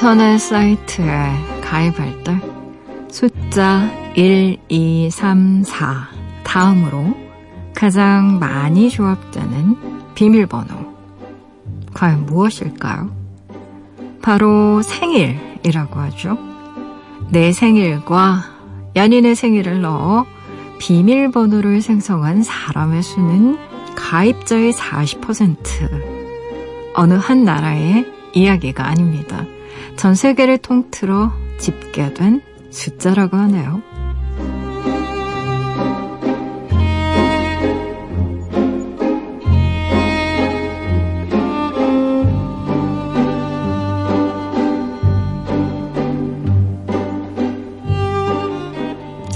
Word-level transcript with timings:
인터넷 0.00 0.38
사이트에 0.38 1.04
가입할 1.60 2.24
때 2.24 2.40
숫자 3.10 3.86
1234 4.14 6.08
다음으로 6.42 7.14
가장 7.74 8.38
많이 8.38 8.88
조합되는 8.88 10.14
비밀번호. 10.14 10.74
과연 11.92 12.24
무엇일까요? 12.24 13.10
바로 14.22 14.80
생일이라고 14.80 16.00
하죠. 16.00 16.38
내 17.28 17.52
생일과 17.52 18.44
연인의 18.96 19.34
생일을 19.34 19.82
넣어 19.82 20.24
비밀번호를 20.78 21.82
생성한 21.82 22.42
사람의 22.42 23.02
수는 23.02 23.58
가입자의 23.96 24.72
40%. 24.72 25.58
어느 26.94 27.12
한 27.12 27.44
나라의 27.44 28.10
이야기가 28.32 28.86
아닙니다. 28.86 29.44
전 30.00 30.14
세계를 30.14 30.56
통틀어 30.56 31.30
집계된 31.58 32.40
숫자라고 32.70 33.36
하네요. 33.36 33.82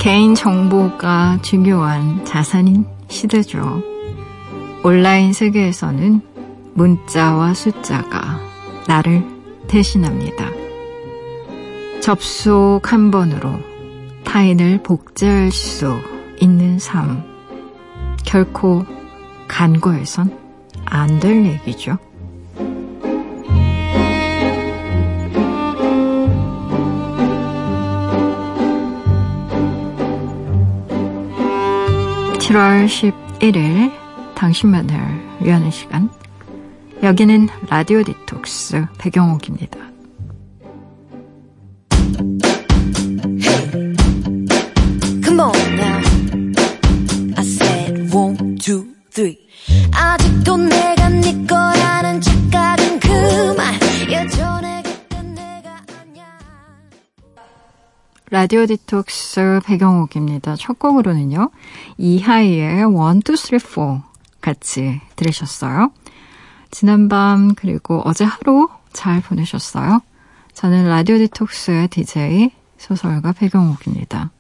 개인 0.01 0.35
정보가 0.35 1.41
중요한 1.43 2.25
자산인 2.25 2.87
시대죠. 3.09 3.83
온라인 4.83 5.35
세계에서는 5.35 6.23
문자와 6.73 7.53
숫자가 7.53 8.41
나를 8.89 9.35
대신합니다. 9.67 10.64
접속 12.05 12.81
한 12.93 13.11
번으로 13.11 13.59
타인을 14.25 14.83
복제할 14.83 15.51
수 15.51 15.99
있는 16.39 16.79
삶. 16.79 17.25
결코 18.27 18.85
간과해선 19.49 20.39
안 20.85 21.19
될 21.19 21.47
얘기죠. 21.47 21.97
(7월 32.39 32.85
11일) 32.85 33.91
당신만을 34.35 34.99
위하는 35.41 35.71
시간 35.71 36.11
여기는 37.03 37.49
라디오 37.71 38.03
디톡스 38.03 38.89
배경옥입니다. 38.99 39.94
라디오 58.45 58.67
디톡스 58.67 59.61
배경옥입니다. 59.65 60.57
첫 60.57 60.79
곡으로는요. 60.79 61.49
이하이의 61.97 62.85
one, 62.85 63.23
two, 63.23 63.37
three, 63.39 63.59
four 63.59 64.03
같이 64.43 65.01
들으셨어요. 65.17 65.91
지난밤 66.71 67.55
그리고 67.55 68.03
어제 68.05 68.25
하루 68.25 68.69
잘 68.93 69.23
보내셨어요? 69.23 70.03
저는 70.53 70.87
라디오 70.87 71.17
디톡스의 71.17 71.89
DJ 71.89 72.51
소설가 72.77 73.33
배경옥입니다. 73.33 74.31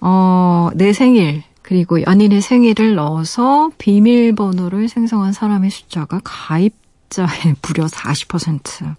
어, 0.00 0.70
내 0.74 0.94
생일 0.94 1.42
그리고 1.60 2.00
연인의 2.00 2.40
생일을 2.40 2.94
넣어서 2.94 3.72
비밀번호를 3.76 4.88
생성한 4.88 5.34
사람의 5.34 5.68
숫자가 5.68 6.22
가입자의 6.24 7.56
무려 7.60 7.84
40%. 7.84 8.94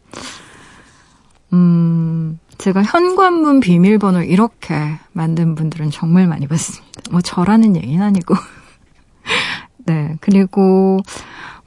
음, 1.56 2.38
제가 2.58 2.84
현관문 2.84 3.62
비밀번호 3.62 4.24
이렇게 4.24 4.76
만든 5.14 5.56
분들은 5.56 5.90
정말 5.92 6.28
많이 6.28 6.48
봤습니다. 6.48 6.86
뭐 7.12 7.22
저라는 7.22 7.78
얘기는 7.78 8.06
아니고. 8.06 8.36
네, 9.88 10.18
그리고 10.20 11.00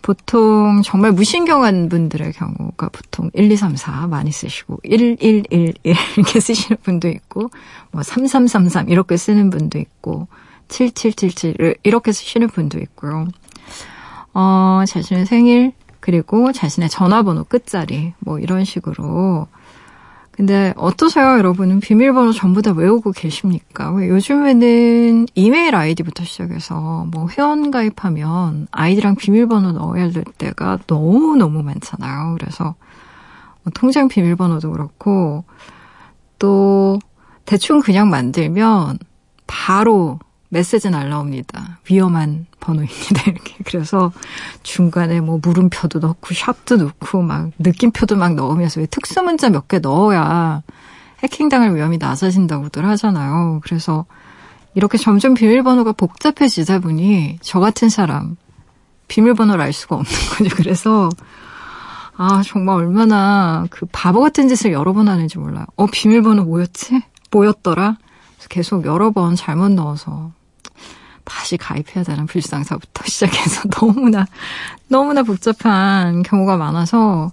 보통 0.02 0.82
정말 0.82 1.12
무신경한 1.12 1.88
분들의 1.88 2.32
경우가 2.32 2.88
보통 2.90 3.30
1, 3.32 3.50
2, 3.50 3.56
3, 3.56 3.76
4 3.76 4.06
많이 4.08 4.30
쓰시고 4.30 4.78
1, 4.82 5.16
1, 5.20 5.44
1, 5.50 5.74
1 5.82 5.94
이렇게 6.16 6.40
쓰시는 6.40 6.78
분도 6.82 7.08
있고 7.08 7.50
뭐 7.90 8.02
3, 8.02 8.26
3, 8.26 8.46
3, 8.46 8.68
3 8.68 8.88
이렇게 8.88 9.16
쓰는 9.16 9.50
분도 9.50 9.78
있고 9.78 10.28
7, 10.68 10.92
7, 10.92 11.12
7, 11.12 11.30
7 11.32 11.76
이렇게 11.82 12.12
쓰시는 12.12 12.48
분도 12.48 12.78
있고요. 12.78 13.26
어, 14.34 14.82
자신의 14.86 15.26
생일 15.26 15.72
그리고 16.00 16.52
자신의 16.52 16.88
전화번호 16.88 17.44
끝자리 17.44 18.14
뭐 18.18 18.38
이런 18.38 18.64
식으로 18.64 19.46
근데 20.38 20.72
어떠세요, 20.76 21.36
여러분은? 21.36 21.80
비밀번호 21.80 22.30
전부 22.30 22.62
다 22.62 22.70
외우고 22.70 23.10
계십니까? 23.10 23.90
왜 23.90 24.08
요즘에는 24.08 25.26
이메일 25.34 25.74
아이디부터 25.74 26.22
시작해서 26.22 27.08
뭐 27.10 27.26
회원 27.28 27.72
가입하면 27.72 28.68
아이디랑 28.70 29.16
비밀번호 29.16 29.72
넣어야 29.72 30.10
될 30.10 30.22
때가 30.22 30.78
너무너무 30.86 31.64
많잖아요. 31.64 32.36
그래서 32.38 32.76
뭐 33.64 33.72
통장 33.74 34.06
비밀번호도 34.06 34.70
그렇고 34.70 35.42
또 36.38 37.00
대충 37.44 37.80
그냥 37.80 38.08
만들면 38.08 39.00
바로 39.48 40.20
메시지 40.50 40.88
날라옵니다. 40.90 41.80
위험한 41.90 42.46
번호입니다. 42.60 43.22
이렇게. 43.26 43.54
그래서 43.64 44.12
중간에 44.62 45.20
뭐 45.20 45.38
물음표도 45.42 45.98
넣고 45.98 46.34
샵도 46.34 46.76
넣고 46.76 47.22
막 47.22 47.50
느낌표도 47.58 48.16
막 48.16 48.34
넣으면서 48.34 48.80
왜 48.80 48.86
특수 48.86 49.22
문자 49.22 49.50
몇 49.50 49.68
개 49.68 49.78
넣어야 49.78 50.62
해킹당할 51.22 51.74
위험이 51.74 51.98
낮아진다고들 51.98 52.86
하잖아요. 52.86 53.60
그래서 53.64 54.06
이렇게 54.74 54.96
점점 54.96 55.34
비밀번호가 55.34 55.92
복잡해지다 55.92 56.78
보니 56.78 57.38
저 57.42 57.60
같은 57.60 57.88
사람 57.88 58.36
비밀번호를 59.08 59.60
알 59.60 59.72
수가 59.72 59.96
없는 59.96 60.10
거죠. 60.38 60.56
그래서 60.56 61.08
아 62.16 62.42
정말 62.44 62.76
얼마나 62.76 63.66
그 63.70 63.86
바보 63.92 64.20
같은 64.20 64.48
짓을 64.48 64.72
여러 64.72 64.92
번 64.92 65.08
하는지 65.08 65.38
몰라요. 65.38 65.66
어 65.76 65.86
비밀번호 65.86 66.44
뭐였지? 66.44 67.02
뭐였더라? 67.30 67.96
계속 68.48 68.86
여러 68.86 69.10
번 69.10 69.34
잘못 69.36 69.72
넣어서 69.72 70.32
다시 71.28 71.56
가입해야 71.56 72.04
되는 72.04 72.26
불상사부터 72.26 73.04
시작해서 73.06 73.68
너무나, 73.70 74.26
너무나 74.88 75.22
복잡한 75.22 76.22
경우가 76.22 76.56
많아서, 76.56 77.30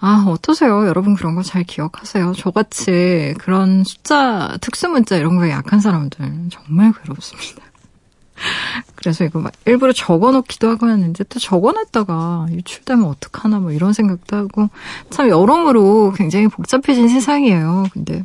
아, 0.00 0.24
어떠세요? 0.28 0.86
여러분 0.86 1.14
그런 1.14 1.34
거 1.34 1.42
잘 1.42 1.62
기억하세요? 1.64 2.32
저같이 2.34 3.34
그런 3.38 3.84
숫자, 3.84 4.56
특수 4.60 4.88
문자 4.88 5.16
이런 5.16 5.36
거에 5.36 5.50
약한 5.50 5.80
사람들 5.80 6.48
정말 6.50 6.92
괴롭습니다. 6.92 7.62
그래서 8.96 9.24
이거 9.24 9.38
막 9.40 9.52
일부러 9.64 9.92
적어 9.92 10.32
놓기도 10.32 10.68
하고 10.68 10.88
했는데 10.90 11.24
또 11.24 11.38
적어 11.38 11.72
놨다가 11.72 12.48
유출되면 12.50 13.04
어떡하나 13.06 13.60
뭐 13.60 13.70
이런 13.70 13.92
생각도 13.92 14.36
하고 14.36 14.68
참 15.10 15.28
여러모로 15.28 16.12
굉장히 16.16 16.48
복잡해진 16.48 17.08
세상이에요. 17.08 17.86
근데 17.92 18.24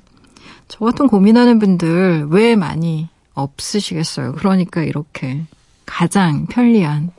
저 0.67 0.83
같은 0.83 1.07
고민하는 1.07 1.59
분들 1.59 2.27
왜 2.29 2.55
많이 2.55 3.07
없으시겠어요. 3.41 4.33
그러니까 4.33 4.81
이렇게 4.81 5.45
가장 5.85 6.45
편리한 6.45 7.11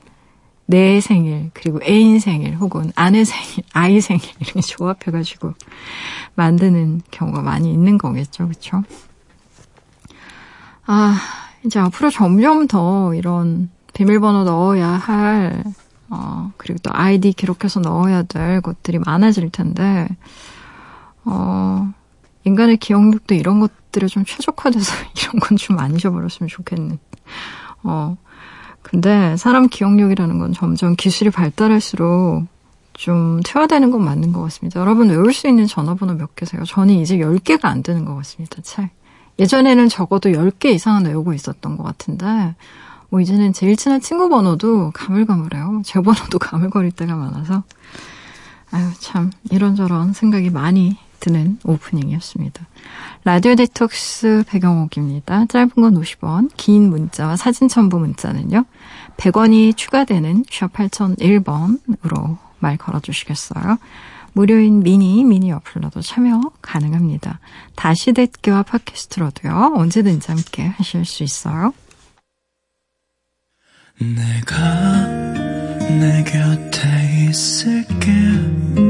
내 0.66 1.00
생일, 1.00 1.50
그리고 1.52 1.80
애인 1.82 2.20
생일, 2.20 2.54
혹은 2.54 2.92
아내 2.94 3.24
생일, 3.24 3.64
아이 3.72 4.00
생일, 4.00 4.22
이렇게 4.38 4.60
조합해가지고 4.60 5.54
만드는 6.36 7.02
경우가 7.10 7.42
많이 7.42 7.72
있는 7.72 7.98
거겠죠. 7.98 8.46
그쵸? 8.46 8.84
아, 10.86 11.18
이제 11.64 11.80
앞으로 11.80 12.10
점점 12.10 12.68
더 12.68 13.14
이런 13.14 13.68
비밀번호 13.94 14.44
넣어야 14.44 14.88
할, 14.90 15.64
어, 16.08 16.52
그리고 16.56 16.78
또 16.84 16.90
아이디 16.94 17.32
기록해서 17.32 17.80
넣어야 17.80 18.22
될 18.22 18.60
것들이 18.60 19.00
많아질 19.00 19.50
텐데, 19.50 20.08
어, 21.24 21.92
인간의 22.44 22.78
기억력도 22.78 23.34
이런 23.34 23.60
것 23.60 23.70
것들에 23.90 24.06
좀 24.06 24.24
최적화돼서 24.24 24.94
이런 25.18 25.40
건 25.40 25.56
좀 25.56 25.78
안 25.78 25.94
잊어버렸으면 25.94 26.48
좋겠는. 26.48 26.98
어. 27.82 28.16
근데 28.82 29.36
사람 29.36 29.68
기억력이라는 29.68 30.38
건 30.38 30.52
점점 30.52 30.96
기술이 30.96 31.30
발달할수록 31.30 32.46
좀 32.94 33.40
퇴화되는 33.44 33.90
건 33.90 34.04
맞는 34.04 34.32
것 34.32 34.40
같습니다. 34.42 34.80
여러분 34.80 35.10
외울 35.10 35.32
수 35.32 35.48
있는 35.48 35.66
전화번호 35.66 36.14
몇 36.14 36.34
개세요? 36.34 36.64
저는 36.64 36.94
이제 36.94 37.18
10개가 37.18 37.66
안 37.66 37.82
되는 37.82 38.04
것 38.04 38.14
같습니다. 38.16 38.62
책. 38.62 38.90
예전에는 39.38 39.88
적어도 39.88 40.30
10개 40.30 40.66
이상은 40.66 41.06
외우고 41.06 41.34
있었던 41.34 41.76
것 41.76 41.82
같은데 41.82 42.54
뭐 43.10 43.20
이제는 43.20 43.52
제일 43.52 43.76
친한 43.76 44.00
친구 44.00 44.28
번호도 44.28 44.92
가물가물해요. 44.94 45.82
제 45.84 46.00
번호도 46.00 46.38
가물거릴 46.40 46.92
때가 46.92 47.16
많아서 47.16 47.64
아유, 48.72 48.88
참, 49.00 49.30
이런저런 49.50 50.12
생각이 50.12 50.50
많이 50.50 50.96
드는 51.20 51.58
오프닝이었습니다. 51.64 52.66
라디오 53.24 53.54
디톡스 53.54 54.44
배경옥입니다. 54.48 55.46
짧은 55.46 55.70
건 55.70 55.94
50원, 56.00 56.50
긴 56.56 56.90
문자와 56.90 57.36
사진 57.36 57.68
첨부 57.68 57.98
문자는요. 57.98 58.64
100원이 59.16 59.76
추가되는 59.76 60.44
샵 60.50 60.72
8001번으로 60.72 62.38
말 62.58 62.76
걸어주시겠어요? 62.76 63.78
무료인 64.32 64.82
미니, 64.82 65.24
미니 65.24 65.52
어플러도 65.52 66.02
참여 66.02 66.40
가능합니다. 66.62 67.40
다시 67.74 68.12
듣기와 68.12 68.62
팟캐스트로도요. 68.62 69.74
언제든지 69.76 70.30
함께 70.30 70.66
하실 70.66 71.04
수 71.04 71.22
있어요. 71.22 71.74
내가 73.98 75.06
내 75.98 76.24
곁에 76.24 77.26
있을게 77.28 78.89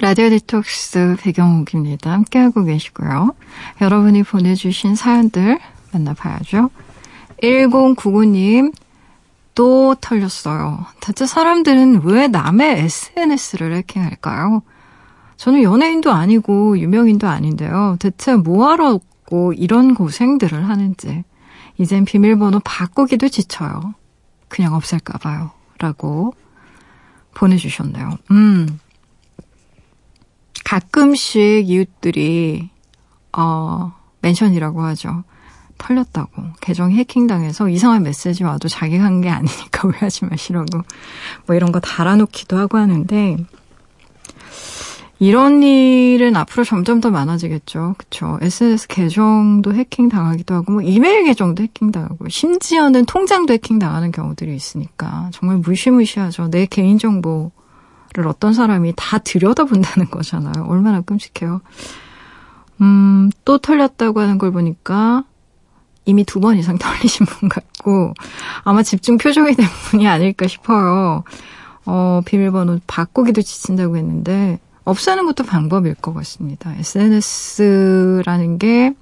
라디오 0.00 0.30
디톡스 0.30 1.16
배경옥입니다. 1.18 2.12
함께하고 2.12 2.62
계시고요. 2.62 3.34
여러분이 3.80 4.22
보내주신 4.22 4.94
사연들 4.94 5.58
만나봐야죠. 5.92 6.70
1099님, 7.42 8.72
또 9.56 9.96
털렸어요. 9.96 10.86
대체 11.00 11.26
사람들은 11.26 12.02
왜 12.04 12.28
남의 12.28 12.78
SNS를 12.78 13.74
해킹할까요? 13.74 14.62
저는 15.36 15.64
연예인도 15.64 16.12
아니고 16.12 16.78
유명인도 16.78 17.26
아닌데요. 17.26 17.96
대체 17.98 18.36
뭐하러 18.36 19.00
이런 19.56 19.94
고생들을 19.94 20.68
하는지. 20.68 21.24
이젠 21.76 22.04
비밀번호 22.04 22.60
바꾸기도 22.64 23.28
지쳐요. 23.28 23.94
그냥 24.46 24.74
없앨까봐요. 24.74 25.50
라고 25.78 26.34
보내주셨네요. 27.34 28.16
음. 28.30 28.78
가끔씩 30.68 31.70
이웃들이, 31.70 32.68
어, 33.32 33.94
멘션이라고 34.20 34.82
하죠. 34.82 35.24
털렸다고. 35.78 36.42
계정이 36.60 36.94
해킹당해서 36.96 37.70
이상한 37.70 38.02
메시지 38.02 38.44
와도 38.44 38.68
자기가 38.68 39.02
한 39.02 39.22
게 39.22 39.30
아니니까 39.30 39.88
오해하지 39.88 40.26
마시라고. 40.26 40.66
뭐 41.46 41.56
이런 41.56 41.72
거 41.72 41.80
달아놓기도 41.80 42.58
하고 42.58 42.76
하는데, 42.76 43.38
이런 45.18 45.62
일은 45.62 46.36
앞으로 46.36 46.64
점점 46.64 47.00
더 47.00 47.10
많아지겠죠. 47.10 47.94
그쵸. 47.96 48.38
SNS 48.42 48.88
계정도 48.88 49.74
해킹 49.74 50.10
당하기도 50.10 50.54
하고, 50.54 50.72
뭐 50.72 50.82
이메일 50.82 51.24
계정도 51.24 51.62
해킹 51.62 51.92
당하고, 51.92 52.28
심지어는 52.28 53.06
통장도 53.06 53.54
해킹 53.54 53.78
당하는 53.78 54.12
경우들이 54.12 54.54
있으니까 54.54 55.30
정말 55.32 55.56
무시무시하죠. 55.56 56.50
내 56.50 56.66
개인정보 56.66 57.52
를 58.14 58.26
어떤 58.26 58.52
사람이 58.54 58.94
다 58.96 59.18
들여다본다는 59.18 60.10
거잖아요. 60.10 60.64
얼마나 60.66 61.00
끔찍해요. 61.02 61.60
음, 62.80 63.30
또 63.44 63.58
털렸다고 63.58 64.20
하는 64.20 64.38
걸 64.38 64.50
보니까 64.50 65.24
이미 66.06 66.24
두 66.24 66.40
번 66.40 66.56
이상 66.56 66.78
털리신 66.78 67.26
분 67.26 67.48
같고, 67.50 68.14
아마 68.64 68.82
집중 68.82 69.18
표정이 69.18 69.54
된 69.54 69.66
분이 69.90 70.08
아닐까 70.08 70.46
싶어요. 70.46 71.22
어, 71.84 72.20
비밀번호 72.24 72.80
바꾸기도 72.86 73.42
지친다고 73.42 73.96
했는데, 73.98 74.58
없애는 74.84 75.26
것도 75.26 75.44
방법일 75.44 75.94
것 75.94 76.14
같습니다. 76.14 76.72
SNS라는 76.76 78.56
게 78.58 78.94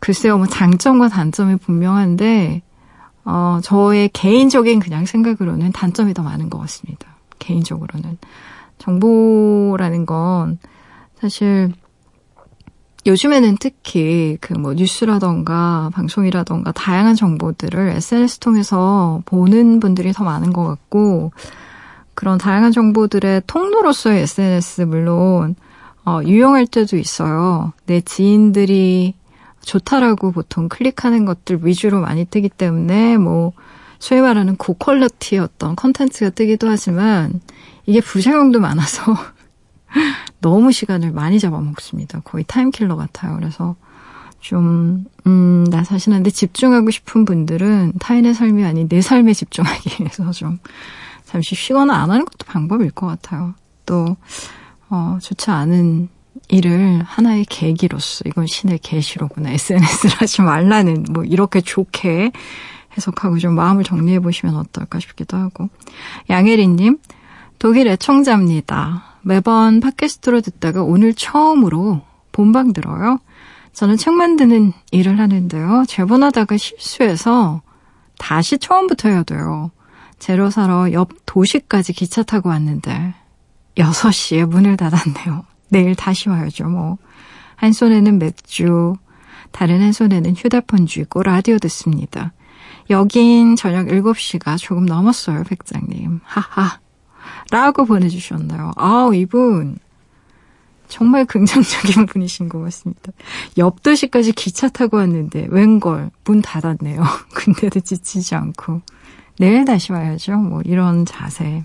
글쎄요, 0.00 0.38
뭐 0.38 0.46
장점과 0.48 1.08
단점이 1.08 1.56
분명한데 1.56 2.62
어, 3.24 3.60
저의 3.62 4.08
개인적인 4.12 4.80
그냥 4.80 5.06
생각으로는 5.06 5.70
단점이 5.72 6.14
더 6.14 6.22
많은 6.22 6.50
것 6.50 6.58
같습니다. 6.58 7.15
개인적으로는 7.38 8.18
정보라는 8.78 10.06
건 10.06 10.58
사실 11.20 11.72
요즘에는 13.06 13.56
특히 13.60 14.36
그 14.40 14.54
뭐 14.54 14.74
뉴스라던가 14.74 15.90
방송이라던가 15.94 16.72
다양한 16.72 17.14
정보들을 17.14 17.90
SNS 17.90 18.40
통해서 18.40 19.22
보는 19.26 19.80
분들이 19.80 20.12
더 20.12 20.24
많은 20.24 20.52
것 20.52 20.64
같고 20.64 21.30
그런 22.14 22.38
다양한 22.38 22.72
정보들의 22.72 23.42
통로로서의 23.46 24.22
SNS 24.22 24.82
물론 24.82 25.54
어, 26.04 26.20
유용할 26.24 26.66
때도 26.66 26.96
있어요. 26.96 27.72
내 27.86 28.00
지인들이 28.00 29.14
좋다라고 29.60 30.32
보통 30.32 30.68
클릭하는 30.68 31.24
것들 31.24 31.60
위주로 31.62 32.00
많이 32.00 32.24
뜨기 32.24 32.48
때문에 32.48 33.18
뭐 33.18 33.52
소위 33.98 34.20
말하는 34.20 34.56
고quality의 34.56 35.40
어떤 35.40 35.76
컨텐츠가 35.76 36.30
뜨기도 36.30 36.68
하지만 36.68 37.40
이게 37.86 38.00
부작용도 38.00 38.60
많아서 38.60 39.16
너무 40.40 40.72
시간을 40.72 41.12
많이 41.12 41.38
잡아먹습니다. 41.40 42.20
거의 42.20 42.44
time 42.46 42.66
killer 42.66 42.96
같아요. 42.96 43.36
그래서 43.36 43.76
좀, 44.40 45.04
음, 45.26 45.64
나 45.70 45.82
자신한테 45.82 46.30
집중하고 46.30 46.90
싶은 46.90 47.24
분들은 47.24 47.94
타인의 47.98 48.34
삶이 48.34 48.64
아닌 48.64 48.88
내 48.88 49.00
삶에 49.00 49.32
집중하기 49.32 49.96
위해서 50.02 50.30
좀 50.30 50.58
잠시 51.24 51.54
쉬거나 51.54 51.94
안 51.94 52.10
하는 52.10 52.24
것도 52.24 52.46
방법일 52.46 52.92
것 52.92 53.06
같아요. 53.06 53.54
또, 53.86 54.16
어, 54.88 55.18
좋지 55.20 55.50
않은 55.50 56.08
일을 56.48 57.02
하나의 57.02 57.44
계기로서, 57.46 58.22
이건 58.26 58.46
신의 58.46 58.78
계시로구나. 58.78 59.50
SNS를 59.52 60.16
하지 60.18 60.42
말라는, 60.42 61.06
뭐, 61.10 61.24
이렇게 61.24 61.60
좋게 61.60 62.30
해석하고 62.96 63.38
좀 63.38 63.54
마음을 63.54 63.84
정리해 63.84 64.20
보시면 64.20 64.56
어떨까 64.56 65.00
싶기도 65.00 65.36
하고. 65.36 65.68
양혜리님, 66.30 66.98
독일 67.58 67.88
애청자입니다. 67.88 69.04
매번 69.22 69.80
팟캐스트로 69.80 70.40
듣다가 70.40 70.82
오늘 70.82 71.14
처음으로 71.14 72.02
본방 72.32 72.72
들어요. 72.72 73.18
저는 73.72 73.96
책 73.96 74.14
만드는 74.14 74.72
일을 74.90 75.18
하는데요. 75.18 75.84
재본하다가 75.86 76.56
실수해서 76.56 77.62
다시 78.18 78.58
처음부터 78.58 79.08
해야 79.08 79.22
돼요. 79.22 79.70
재료 80.18 80.48
사러 80.48 80.92
옆 80.92 81.10
도시까지 81.26 81.92
기차 81.92 82.22
타고 82.22 82.48
왔는데 82.48 83.14
6시에 83.76 84.46
문을 84.46 84.76
닫았네요. 84.76 85.44
내일 85.68 85.94
다시 85.94 86.28
와야죠, 86.28 86.68
뭐. 86.68 86.96
한 87.56 87.72
손에는 87.72 88.18
맥주, 88.18 88.94
다른 89.50 89.82
한 89.82 89.92
손에는 89.92 90.34
휴대폰 90.34 90.86
쥐고 90.86 91.22
라디오 91.22 91.58
듣습니다. 91.58 92.32
여긴 92.90 93.56
저녁 93.56 93.86
7시가 93.86 94.58
조금 94.58 94.86
넘었어요, 94.86 95.44
백장님. 95.44 96.20
하하. 96.24 96.78
라고 97.50 97.84
보내주셨나요? 97.84 98.72
아우, 98.76 99.14
이분. 99.14 99.78
정말 100.88 101.24
긍정적인 101.24 102.06
분이신 102.06 102.48
것 102.48 102.60
같습니다. 102.62 103.12
옆 103.58 103.82
도시까지 103.82 104.32
기차 104.32 104.68
타고 104.68 104.98
왔는데, 104.98 105.48
웬걸, 105.50 106.10
문 106.24 106.42
닫았네요. 106.42 107.02
근데도 107.34 107.80
지치지 107.80 108.34
않고. 108.34 108.82
내일 109.38 109.64
다시 109.64 109.92
와야죠. 109.92 110.36
뭐 110.36 110.62
이런 110.64 111.04
자세. 111.04 111.64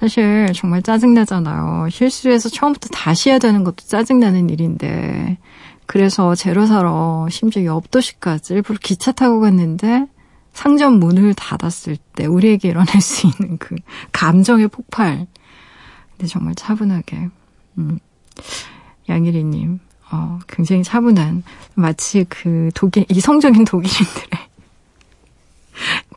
사실 0.00 0.50
정말 0.54 0.82
짜증나잖아요. 0.82 1.88
실수해서 1.90 2.48
처음부터 2.48 2.88
다시 2.88 3.30
해야 3.30 3.38
되는 3.38 3.62
것도 3.62 3.84
짜증나는 3.86 4.50
일인데 4.50 5.38
그래서 5.92 6.34
재료 6.34 6.64
사러 6.64 7.28
심지어 7.30 7.66
옆 7.66 7.90
도시까지 7.90 8.54
일부러 8.54 8.78
기차 8.80 9.12
타고 9.12 9.40
갔는데 9.40 10.06
상점 10.54 10.94
문을 10.94 11.34
닫았을 11.34 11.98
때 12.14 12.24
우리에게 12.24 12.68
일어날 12.68 13.02
수 13.02 13.26
있는 13.26 13.58
그 13.58 13.76
감정의 14.10 14.68
폭발. 14.68 15.26
근데 16.12 16.26
정말 16.26 16.54
차분하게. 16.54 17.28
음. 17.76 17.98
양일이님, 19.10 19.80
어, 20.10 20.38
굉장히 20.48 20.82
차분한, 20.82 21.42
마치 21.74 22.24
그 22.26 22.70
독일, 22.74 23.04
이성적인 23.10 23.66
독일인들의 23.66 24.30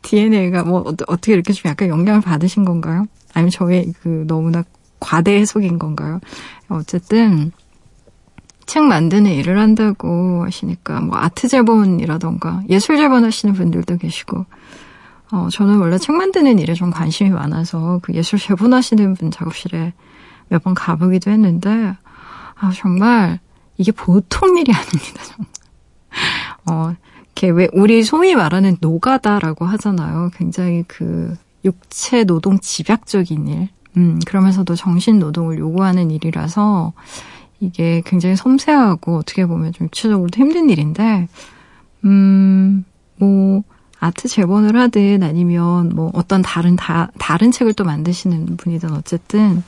DNA가 0.04 0.62
뭐 0.62 0.84
어떻게 1.06 1.34
이렇게 1.34 1.52
좀 1.52 1.68
약간 1.68 1.88
영향을 1.88 2.22
받으신 2.22 2.64
건가요? 2.64 3.04
아니면 3.34 3.50
저의 3.50 3.92
그 4.00 4.24
너무나 4.26 4.64
과대 5.00 5.38
해석인 5.38 5.78
건가요? 5.78 6.20
어쨌든 6.70 7.52
책 8.66 8.82
만드는 8.82 9.30
일을 9.30 9.58
한다고 9.58 10.44
하시니까 10.44 11.00
뭐 11.00 11.16
아트 11.18 11.48
제본이라던가 11.48 12.62
예술 12.68 12.96
제본 12.96 13.24
하시는 13.24 13.54
분들도 13.54 13.96
계시고 13.98 14.44
어 15.32 15.48
저는 15.50 15.78
원래 15.78 15.98
책 15.98 16.14
만드는 16.16 16.58
일에 16.58 16.74
좀 16.74 16.90
관심이 16.90 17.30
많아서 17.30 18.00
그 18.02 18.12
예술 18.14 18.38
제본 18.38 18.74
하시는 18.74 19.14
분 19.14 19.30
작업실에 19.30 19.92
몇 20.48 20.62
번 20.62 20.74
가보기도 20.74 21.30
했는데 21.30 21.96
아 22.58 22.70
정말 22.74 23.40
이게 23.76 23.92
보통 23.92 24.56
일이 24.58 24.72
아닙니다. 24.72 25.22
정말. 25.24 25.46
어 26.66 26.94
이렇게 27.24 27.50
왜 27.50 27.68
우리 27.72 28.02
소위 28.02 28.34
말하는 28.34 28.76
노가다라고 28.80 29.64
하잖아요. 29.66 30.30
굉장히 30.34 30.84
그 30.88 31.36
육체 31.64 32.24
노동 32.24 32.58
집약적인 32.60 33.48
일. 33.48 33.68
음, 33.96 34.18
그러면서도 34.26 34.74
정신 34.74 35.18
노동을 35.18 35.58
요구하는 35.58 36.10
일이라서 36.10 36.92
이게 37.60 38.02
굉장히 38.04 38.36
섬세하고 38.36 39.16
어떻게 39.16 39.46
보면 39.46 39.72
좀 39.72 39.86
육체적으로도 39.86 40.38
힘든 40.38 40.70
일인데, 40.70 41.28
음, 42.04 42.84
뭐, 43.16 43.62
아트 43.98 44.28
재본을 44.28 44.76
하든 44.76 45.22
아니면 45.22 45.90
뭐 45.94 46.10
어떤 46.14 46.42
다른, 46.42 46.76
다, 46.76 47.10
다른 47.18 47.50
책을 47.50 47.72
또 47.72 47.84
만드시는 47.84 48.56
분이든 48.58 48.92
어쨌든 48.92 49.62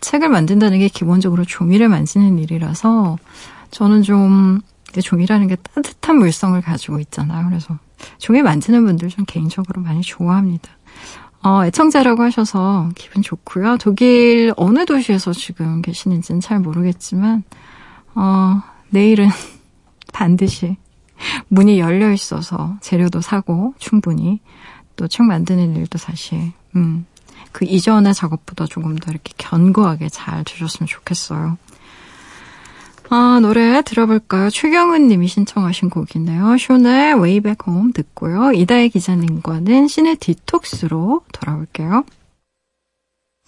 책을 0.00 0.28
만든다는 0.28 0.78
게 0.78 0.88
기본적으로 0.88 1.44
종이를 1.44 1.88
만지는 1.88 2.38
일이라서 2.38 3.18
저는 3.70 4.02
좀 4.02 4.60
종이라는 5.02 5.48
게 5.48 5.56
따뜻한 5.56 6.18
물성을 6.18 6.60
가지고 6.60 7.00
있잖아요. 7.00 7.48
그래서 7.48 7.78
종이 8.18 8.42
만지는 8.42 8.84
분들 8.84 9.08
좀 9.08 9.24
개인적으로 9.26 9.80
많이 9.80 10.02
좋아합니다. 10.02 10.70
어, 11.44 11.64
애청자라고 11.66 12.22
하셔서 12.22 12.88
기분 12.94 13.22
좋고요. 13.22 13.76
독일 13.78 14.52
어느 14.56 14.86
도시에서 14.86 15.32
지금 15.32 15.82
계시는지는 15.82 16.40
잘 16.40 16.58
모르겠지만, 16.58 17.42
어, 18.14 18.62
내일은 18.88 19.28
반드시 20.12 20.76
문이 21.48 21.78
열려 21.78 22.12
있어서 22.12 22.76
재료도 22.80 23.20
사고 23.20 23.74
충분히 23.78 24.40
또 24.96 25.06
책 25.08 25.26
만드는 25.26 25.76
일도 25.76 25.98
사실, 25.98 26.52
음, 26.76 27.04
그 27.52 27.64
이전의 27.64 28.14
작업보다 28.14 28.66
조금 28.66 28.96
더 28.96 29.10
이렇게 29.10 29.32
견고하게 29.36 30.08
잘 30.08 30.44
되셨으면 30.44 30.86
좋겠어요. 30.86 31.58
아, 33.16 33.38
노래 33.40 33.80
들어볼까요? 33.82 34.50
최경은 34.50 35.06
님이 35.06 35.28
신청하신 35.28 35.88
곡이네요. 35.88 36.56
쇼의 36.58 37.14
Way 37.14 37.40
Back 37.40 37.58
Home 37.72 37.92
듣고요. 37.92 38.50
이다혜 38.50 38.88
기자님과는 38.88 39.86
신의 39.86 40.16
디톡스로 40.16 41.20
돌아올게요. 41.32 42.02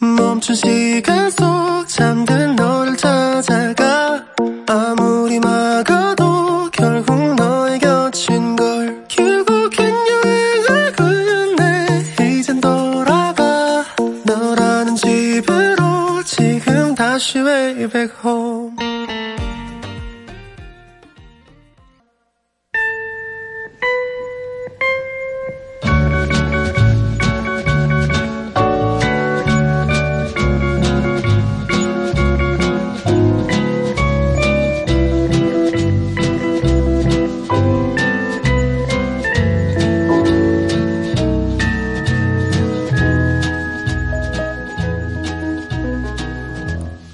멈춘 0.01 0.55
시간 0.55 1.31
속 1.31 1.89
잠든 1.89 2.55
너를 2.55 2.97
찾아가 2.97 4.25
아무리 4.69 5.41
막아도 5.41 6.71
결국 6.71 7.35
너의 7.35 7.81
곁인 7.81 8.55
걸 8.55 9.05
결국엔 9.09 9.95
여행을 10.13 10.93
끝내 10.93 12.39
이젠 12.39 12.61
돌아가 12.61 13.85
너라는 14.25 14.95
집으로 14.95 16.23
지금 16.25 16.95
다시 16.95 17.41
way 17.41 17.89
back 17.89 18.15
home 18.25 18.46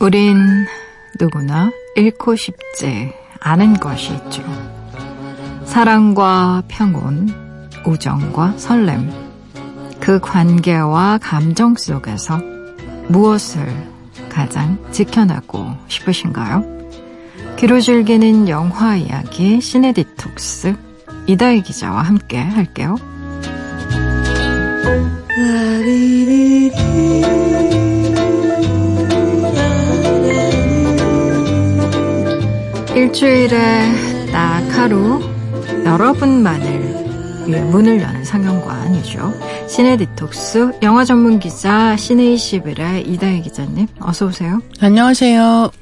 우린 0.03 0.67
누구나 1.21 1.71
잃고 1.95 2.35
싶지 2.35 3.13
않은 3.39 3.75
것이 3.75 4.13
있죠. 4.13 4.43
사랑과 5.65 6.65
평온, 6.67 7.33
우정과 7.87 8.55
설렘, 8.57 9.13
그 10.01 10.19
관계와 10.19 11.19
감정 11.23 11.77
속에서 11.77 12.41
무엇을 13.11 13.65
가장 14.29 14.77
지켜나고 14.91 15.67
싶으신가요? 15.87 16.65
귀로 17.59 17.81
즐기는 17.81 18.49
영화 18.49 18.97
이야기 18.97 19.61
시네 19.61 19.93
디톡스 19.93 20.75
이다희 21.29 21.63
기자와 21.63 22.03
함께 22.03 22.39
할게요. 22.39 22.97
일주일에 33.03 34.31
딱 34.31 34.61
하루 34.79 35.21
여러분만을 35.85 37.49
위해 37.49 37.61
문을 37.65 38.01
여는 38.01 38.25
상영관이죠. 38.25 39.67
시네 39.69 39.97
디톡스 39.97 40.79
영화 40.85 41.05
전문 41.05 41.41
기자 41.41 41.97
시네이시빌의 41.97 43.03
이다혜 43.09 43.41
기자님 43.41 43.89
어서 43.99 44.27
오세요. 44.27 44.61
안녕하세요. 44.81 45.73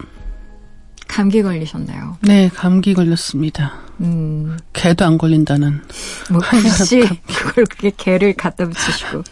감기 1.09 1.43
걸리셨나요? 1.43 2.17
네, 2.23 2.49
감기 2.49 2.95
걸렸습니다. 2.95 3.75
음. 4.01 4.57
개도 4.73 5.05
안 5.05 5.19
걸린다는. 5.19 5.83
뭐 6.31 6.41
굳이 6.41 7.01
그걸 7.27 7.67
그게 7.67 7.93
개를 7.95 8.33
갖다 8.33 8.65
붙이시고. 8.65 9.23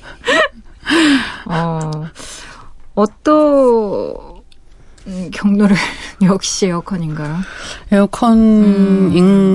어, 1.48 1.90
어떤 2.94 4.27
음, 5.08 5.30
경로를 5.32 5.74
역시 6.22 6.66
에어컨인가요? 6.66 7.38
에어컨인 7.90 9.12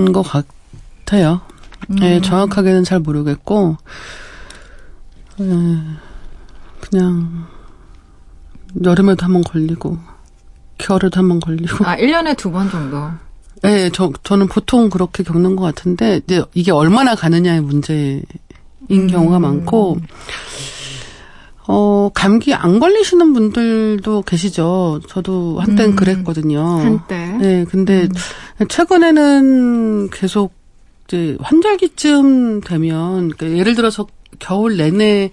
음. 0.07 0.11
것 0.11 0.23
같아요. 0.23 1.41
음. 1.89 1.95
네, 1.97 2.21
정확하게는 2.21 2.83
잘 2.83 2.99
모르겠고, 2.99 3.77
네, 5.37 5.79
그냥 6.79 7.45
여름에도 8.83 9.25
한 9.25 9.33
번 9.33 9.43
걸리고, 9.43 9.97
겨울에도 10.77 11.19
한 11.19 11.29
번 11.29 11.39
걸리고. 11.39 11.85
아, 11.85 11.95
1년에 11.97 12.35
두 12.37 12.51
번 12.51 12.69
정도? 12.69 13.09
네, 13.61 13.89
저, 13.91 14.11
저는 14.23 14.47
보통 14.47 14.89
그렇게 14.89 15.23
겪는 15.23 15.55
것 15.55 15.63
같은데, 15.63 16.21
이제 16.25 16.43
이게 16.53 16.71
얼마나 16.71 17.15
가느냐의 17.15 17.61
문제인 17.61 18.23
음. 18.91 19.07
경우가 19.07 19.39
많고, 19.39 19.97
어, 21.67 22.09
감기 22.13 22.53
안 22.53 22.79
걸리시는 22.79 23.33
분들도 23.33 24.23
계시죠. 24.23 25.01
저도 25.07 25.59
한땐 25.59 25.91
음, 25.91 25.95
그랬거든요. 25.95 26.61
한때. 26.61 27.37
네, 27.39 27.65
근데 27.65 28.09
음. 28.59 28.67
최근에는 28.67 30.09
계속 30.09 30.53
이제 31.07 31.37
환절기쯤 31.41 32.61
되면, 32.61 33.29
그러니까 33.29 33.57
예를 33.57 33.75
들어서 33.75 34.07
겨울 34.39 34.77
내내 34.77 35.31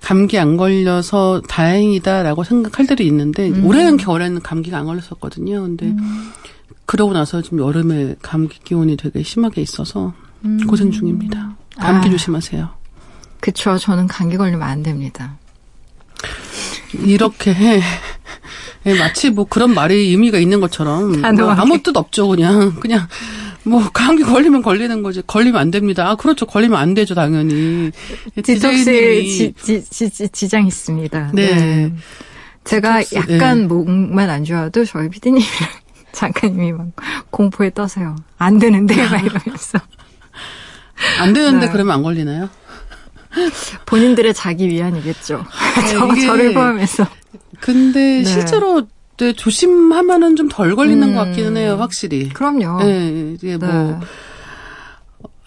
감기 0.00 0.38
안 0.38 0.56
걸려서 0.56 1.42
다행이다라고 1.48 2.44
생각할 2.44 2.86
때도 2.86 3.02
있는데, 3.02 3.50
음. 3.50 3.66
올해는 3.66 3.96
겨울에는 3.98 4.40
감기가 4.42 4.78
안 4.78 4.86
걸렸었거든요. 4.86 5.62
근데 5.62 5.86
음. 5.86 6.32
그러고 6.86 7.12
나서 7.12 7.42
지금 7.42 7.58
여름에 7.58 8.14
감기 8.22 8.58
기운이 8.62 8.96
되게 8.96 9.22
심하게 9.22 9.60
있어서 9.60 10.14
음. 10.44 10.58
고생 10.66 10.90
중입니다. 10.90 11.56
감기 11.76 12.08
아. 12.08 12.10
조심하세요. 12.10 12.68
그쵸. 13.40 13.76
저는 13.76 14.06
감기 14.06 14.36
걸리면 14.36 14.62
안 14.62 14.82
됩니다. 14.82 15.36
이렇게 16.94 17.52
해. 17.52 17.80
예, 18.86 18.94
마치 18.98 19.30
뭐 19.30 19.46
그런 19.48 19.74
말이 19.74 19.94
의미가 20.10 20.38
있는 20.38 20.60
것처럼 20.60 21.20
뭐 21.20 21.50
아무 21.50 21.82
뜻 21.82 21.96
없죠 21.96 22.28
그냥 22.28 22.76
그냥 22.80 23.08
뭐 23.64 23.88
감기 23.92 24.22
걸리면 24.22 24.62
걸리는 24.62 25.02
거지 25.02 25.22
걸리면 25.26 25.60
안 25.60 25.70
됩니다. 25.70 26.08
아 26.08 26.14
그렇죠 26.14 26.46
걸리면 26.46 26.78
안 26.78 26.94
되죠 26.94 27.14
당연히. 27.14 27.90
디톡스 28.42 29.52
지장 30.32 30.66
있습니다. 30.66 31.30
네. 31.34 31.54
네. 31.54 31.92
제가 32.64 33.02
디톡스, 33.02 33.16
약간 33.34 33.62
네. 33.62 33.66
목만 33.66 34.30
안 34.30 34.44
좋아도 34.44 34.84
저희 34.84 35.08
피디님이랑 35.08 35.50
작가님이 36.12 36.72
막 36.72 36.86
공포에 37.30 37.70
떠세요. 37.70 38.14
안 38.38 38.58
되는데 38.58 38.94
막 39.08 39.18
이러면서. 39.24 39.78
안 41.20 41.32
되는데 41.32 41.66
네. 41.66 41.72
그러면 41.72 41.94
안 41.96 42.02
걸리나요? 42.02 42.48
본인들의 43.86 44.34
자기 44.34 44.68
위안이겠죠. 44.68 45.44
저, 45.90 46.06
네, 46.12 46.26
저를 46.26 46.54
포함해서. 46.54 47.06
근데 47.60 48.18
네. 48.18 48.24
실제로 48.24 48.86
네, 49.18 49.32
조심하면은 49.32 50.36
좀 50.36 50.48
덜 50.50 50.76
걸리는 50.76 51.08
음, 51.08 51.14
것 51.14 51.24
같기는 51.24 51.56
해요, 51.56 51.76
확실히. 51.78 52.28
그럼요. 52.28 52.82
네, 52.82 53.34
이게 53.34 53.56
뭐, 53.56 53.68
네. 53.68 53.98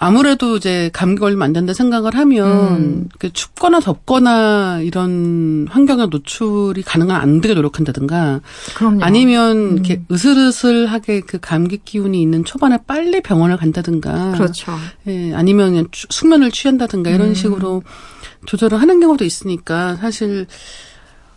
아무래도 0.01 0.55
이제 0.55 0.89
감기 0.93 1.19
걸리면 1.19 1.43
안 1.43 1.51
된다 1.51 1.73
생각을 1.73 2.15
하면 2.15 2.47
음. 2.77 3.09
그 3.19 3.33
춥거나 3.33 3.81
덥거나 3.81 4.79
이런 4.81 5.67
환경에 5.69 6.05
노출이 6.05 6.83
가능한 6.83 7.19
안 7.19 7.41
되게 7.41 7.53
노력한다든가 7.53 8.39
그럼요. 8.75 9.03
아니면 9.03 9.57
음. 9.57 9.73
이렇게 9.73 10.01
으슬으슬하게 10.09 11.19
그 11.21 11.37
감기 11.41 11.79
기운이 11.83 12.21
있는 12.21 12.45
초반에 12.45 12.77
빨리 12.87 13.19
병원을 13.21 13.57
간다든가 13.57 14.31
그렇죠. 14.31 14.71
예, 15.07 15.33
아니면 15.33 15.71
그냥 15.71 15.87
추- 15.91 16.07
숙면을 16.09 16.49
취한다든가 16.51 17.09
이런 17.09 17.29
음. 17.29 17.33
식으로 17.33 17.83
조절을 18.45 18.79
하는 18.81 19.01
경우도 19.01 19.25
있으니까 19.25 19.97
사실 19.97 20.47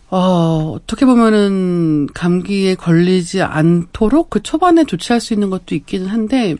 어, 0.09 0.73
어떻게 0.77 1.05
보면은 1.05 2.07
감기에 2.13 2.75
걸리지 2.75 3.41
않도록 3.41 4.29
그 4.29 4.41
초반에 4.41 4.85
조치할 4.85 5.19
수 5.19 5.33
있는 5.33 5.49
것도 5.49 5.75
있기는 5.75 6.07
한데 6.07 6.55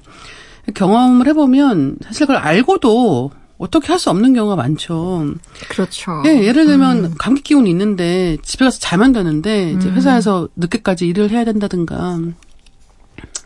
경험을 0.73 1.27
해보면 1.27 1.97
사실 2.03 2.25
그걸 2.25 2.41
알고도 2.41 3.31
어떻게 3.57 3.87
할 3.87 3.99
수 3.99 4.09
없는 4.09 4.33
경우가 4.33 4.55
많죠. 4.55 5.33
그렇죠. 5.69 6.23
예, 6.25 6.43
예를 6.43 6.65
들면 6.65 7.15
감기 7.17 7.41
기운이 7.43 7.69
있는데 7.69 8.37
집에 8.43 8.65
가서 8.65 8.79
자면 8.79 9.13
되는데 9.13 9.71
이제 9.71 9.89
음. 9.89 9.95
회사에서 9.95 10.49
늦게까지 10.55 11.07
일을 11.07 11.29
해야 11.29 11.45
된다든가 11.45 12.19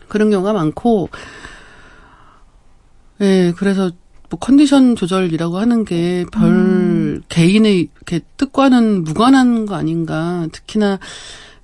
그런 0.08 0.30
경우가 0.30 0.54
많고 0.54 1.10
예, 3.22 3.54
그래서 3.58 3.92
뭐 4.30 4.40
컨디션 4.40 4.96
조절이라고 4.96 5.58
하는 5.58 5.86
게별 5.86 6.44
음. 6.44 7.22
개인의 7.30 7.90
이렇게 7.96 8.22
뜻과는 8.38 9.04
무관한 9.04 9.66
거 9.66 9.76
아닌가. 9.76 10.48
특히나 10.52 11.00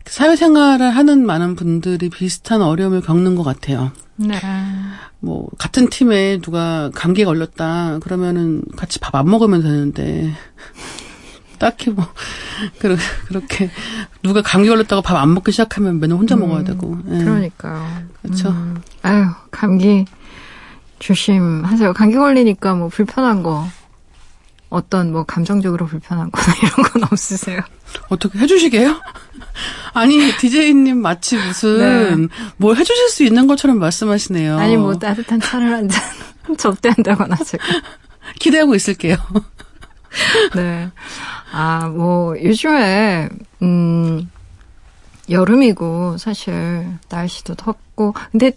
사회생활을 0.05 0.89
하는 0.89 1.25
많은 1.25 1.55
분들이 1.55 2.09
비슷한 2.09 2.61
어려움을 2.61 3.01
겪는 3.01 3.35
것 3.35 3.43
같아요. 3.43 3.91
네. 4.15 4.39
뭐 5.19 5.47
같은 5.57 5.89
팀에 5.89 6.39
누가 6.41 6.89
감기에 6.93 7.25
걸렸다 7.25 7.99
그러면은 7.99 8.61
같이 8.77 8.99
밥 8.99 9.15
안 9.15 9.29
먹으면 9.29 9.61
되는데 9.61 10.33
딱히 11.59 11.89
뭐 11.91 12.05
그러, 12.79 12.95
그렇게 13.27 13.69
누가 14.21 14.41
감기 14.41 14.69
걸렸다고 14.69 15.01
밥 15.01 15.17
안 15.17 15.33
먹기 15.33 15.51
시작하면 15.51 15.99
맨날 15.99 16.17
혼자 16.17 16.35
음, 16.35 16.41
먹어야 16.41 16.63
되고 16.63 16.97
예. 17.11 17.17
그러니까요. 17.19 17.87
그렇죠. 18.21 18.49
음. 18.49 18.81
아유, 19.01 19.25
감기 19.51 20.05
조심하세요. 20.99 21.93
감기 21.93 22.15
걸리니까 22.15 22.75
뭐 22.75 22.87
불편한 22.89 23.43
거 23.43 23.67
어떤 24.73 25.11
뭐 25.11 25.23
감정적으로 25.23 25.85
불편한 25.85 26.31
거나 26.31 26.47
이런 26.57 26.71
건 26.91 27.03
없으세요? 27.11 27.59
어떻게 28.09 28.39
해주시게요? 28.39 28.99
아니 29.93 30.31
디제이님 30.37 30.97
마치 30.99 31.37
무슨 31.37 32.27
네. 32.27 32.35
뭘 32.57 32.75
해주실 32.75 33.09
수 33.09 33.23
있는 33.23 33.45
것처럼 33.45 33.77
말씀하시네요. 33.77 34.57
아니 34.57 34.75
뭐 34.75 34.95
따뜻한 34.97 35.39
차를 35.39 35.71
한 35.71 35.87
잔 35.89 36.01
접대한다거나 36.57 37.35
제가. 37.37 37.63
기대하고 38.39 38.73
있을게요. 38.73 39.15
네. 40.55 40.89
아, 41.51 41.87
뭐 41.89 42.35
요즘에 42.41 43.29
음 43.61 44.29
여름이고 45.29 46.17
사실 46.17 46.87
날씨도 47.09 47.55
덥고 47.55 48.13
근데 48.31 48.51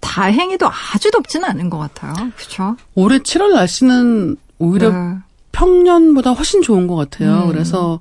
다행히도 0.00 0.68
아주 0.68 1.10
덥지는 1.12 1.48
않은 1.48 1.70
것 1.70 1.78
같아요. 1.78 2.12
그렇죠? 2.36 2.76
올해 2.94 3.18
7월 3.18 3.54
날씨는 3.54 4.36
오히려 4.58 4.90
네. 4.90 5.16
평년보다 5.96 6.32
훨씬 6.32 6.62
좋은 6.62 6.86
것 6.86 6.96
같아요. 6.96 7.44
음. 7.44 7.48
그래서 7.48 8.00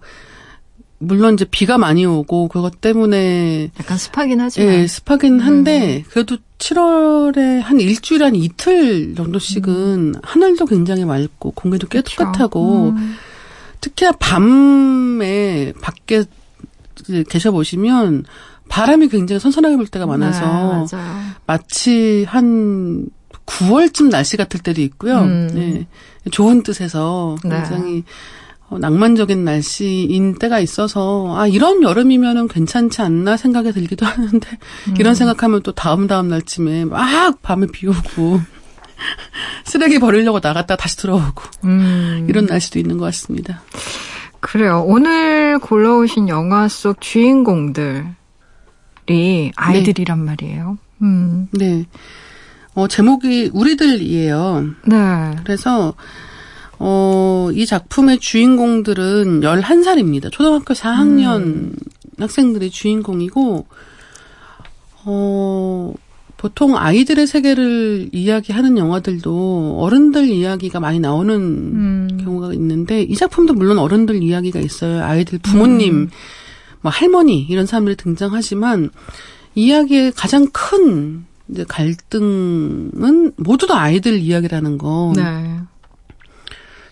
물론 0.97 1.33
이제 1.33 1.45
비가 1.45 1.77
많이 1.77 2.05
오고 2.05 2.47
그것 2.47 2.81
때문에 2.81 3.71
약간 3.79 3.97
습하긴 3.97 4.39
하지만 4.39 4.73
예, 4.73 4.87
습하긴 4.87 5.39
한데 5.39 6.03
그래도 6.09 6.37
7월에 6.57 7.61
한 7.61 7.79
일주일 7.79 8.23
한 8.23 8.35
이틀 8.35 9.13
정도씩은 9.15 10.15
하늘도 10.23 10.65
굉장히 10.65 11.05
맑고 11.05 11.51
공기도 11.51 11.87
그쵸. 11.87 12.01
깨끗하고 12.01 12.89
음. 12.89 13.15
특히나 13.81 14.13
밤에 14.13 15.73
밖에 15.81 16.23
계셔 17.29 17.51
보시면 17.51 18.23
바람이 18.69 19.09
굉장히 19.09 19.39
선선하게 19.39 19.75
불 19.75 19.87
때가 19.87 20.07
많아서 20.07 20.87
네. 20.91 20.97
마치 21.45 22.25
한 22.27 23.07
9월쯤 23.45 24.09
날씨 24.09 24.37
같을 24.37 24.59
때도 24.61 24.81
있고요. 24.81 25.19
음. 25.19 25.49
네. 25.53 25.87
좋은 26.31 26.63
뜻에서 26.63 27.35
네. 27.43 27.49
굉장히 27.49 28.03
어, 28.69 28.79
낭만적인 28.79 29.43
날씨인 29.45 30.39
때가 30.39 30.59
있어서 30.59 31.35
아 31.37 31.47
이런 31.47 31.83
여름이면은 31.83 32.47
괜찮지 32.47 33.01
않나 33.01 33.37
생각이 33.37 33.71
들기도 33.71 34.05
하는데 34.07 34.49
음. 34.87 34.95
이런 34.99 35.15
생각하면 35.15 35.61
또 35.61 35.71
다음 35.71 36.07
다음 36.07 36.29
날쯤에 36.29 36.85
막 36.85 37.41
밤에 37.41 37.67
비 37.71 37.87
오고 37.87 38.41
쓰레기 39.65 39.99
버리려고 39.99 40.39
나갔다 40.41 40.75
다시 40.75 40.97
들어오고 40.97 41.43
음. 41.65 42.25
이런 42.29 42.45
날씨도 42.45 42.79
있는 42.79 42.97
것 42.97 43.05
같습니다. 43.05 43.61
그래요. 44.39 44.83
오늘 44.85 45.59
골라오신 45.59 46.29
영화 46.29 46.67
속 46.67 47.01
주인공들이 47.01 48.05
아이들이란 49.55 50.23
말이에요. 50.23 50.77
음. 51.01 51.47
네. 51.51 51.85
어, 52.75 52.87
제목이 52.87 53.51
우리들이에요. 53.53 54.69
네. 54.85 55.35
그래서 55.43 55.93
어, 56.77 57.49
이 57.53 57.65
작품의 57.65 58.19
주인공들은 58.19 59.41
11살입니다. 59.41 60.31
초등학교 60.31 60.73
4학년 60.73 61.71
학생들이 62.19 62.69
주인공이고 62.69 63.65
어, 65.05 65.93
보통 66.37 66.77
아이들의 66.77 67.25
세계를 67.27 68.09
이야기하는 68.11 68.77
영화들도 68.77 69.77
어른들 69.79 70.27
이야기가 70.27 70.81
많이 70.81 70.99
나오는 70.99 71.35
음. 71.35 72.19
경우가 72.23 72.53
있는데 72.53 73.01
이 73.03 73.15
작품도 73.15 73.53
물론 73.53 73.79
어른들 73.79 74.21
이야기가 74.21 74.59
있어요. 74.59 75.01
아이들 75.01 75.39
부모님, 75.39 76.09
뭐 76.81 76.91
할머니 76.91 77.41
이런 77.49 77.65
사람들이 77.65 77.95
등장하지만 77.95 78.89
이야기의 79.55 80.11
가장 80.11 80.47
큰 80.51 81.25
이제 81.49 81.63
갈등은 81.67 83.33
모두 83.37 83.67
다 83.67 83.79
아이들 83.79 84.19
이야기라는 84.19 84.77
거. 84.77 85.13
네. 85.15 85.59